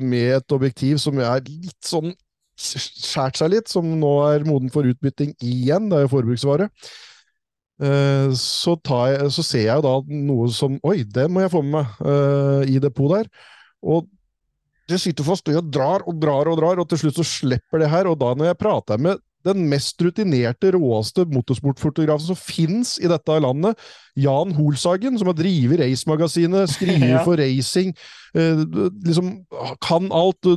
[0.03, 2.11] med et objektiv som er litt sånn
[2.59, 6.69] skjært seg litt, som nå er moden for utbytting igjen, det er jo forbruksvare.
[7.75, 11.59] Uh, så, jeg, så, ser jeg jo da noe som Oi, det må jeg få
[11.59, 13.27] med meg uh, i depot der.
[13.83, 14.07] Og
[14.89, 17.81] det sitter fast, og jeg drar og drar og drar, og til slutt så slipper
[17.81, 18.09] det her.
[18.09, 23.39] Og da når jeg prater med den mest rutinerte, råeste motorsportfotografen som fins i dette
[23.41, 23.81] landet,
[24.17, 27.93] Jan Holsagen, som har drevet Racemagasinet, skriver for racing,
[28.37, 28.63] eh,
[29.05, 29.35] liksom
[29.85, 30.49] kan alt,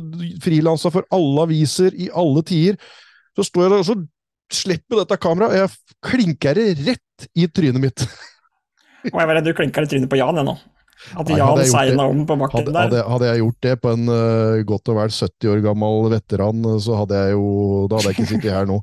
[0.45, 2.79] frilansa for alle aviser i alle tider,
[3.37, 3.99] så står jeg der og så
[4.49, 8.05] slipper dette kameraet, og jeg klinker det rett i trynet mitt.
[9.13, 10.57] og jeg var redd du klinka i trynet på Jan ennå.
[11.19, 12.81] At Jan segna om på bakken der.
[12.81, 16.67] Hadde, hadde, jeg gjort det på en uh, godt og vel 70 år gammel veteran,
[16.83, 17.45] så hadde jeg jo
[17.87, 18.81] Da hadde jeg ikke sittet her nå.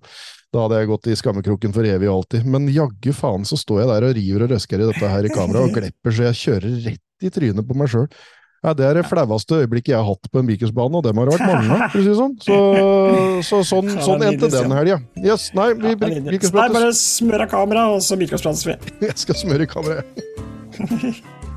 [0.55, 2.47] Da hadde jeg gått i skammekroken for evig og alltid.
[2.49, 5.35] Men jaggu faen så står jeg der og river og røsker i dette her i
[5.35, 8.09] kamera og glepper så jeg kjører rett i trynet på meg sjøl.
[8.65, 11.29] Ja, det er det flaueste øyeblikket jeg har hatt på en bikersbane, og dem har
[11.29, 12.33] det vært mange, for å si sånn.
[12.43, 12.57] Så,
[13.47, 14.97] så sånn, sånn endte den helga.
[15.21, 16.57] Yes, nei, vi Bikelsprates.
[16.57, 18.79] Nei, bare smør av kamera, og så bikersprates vi.
[19.07, 20.25] Jeg skal smøre kameraet.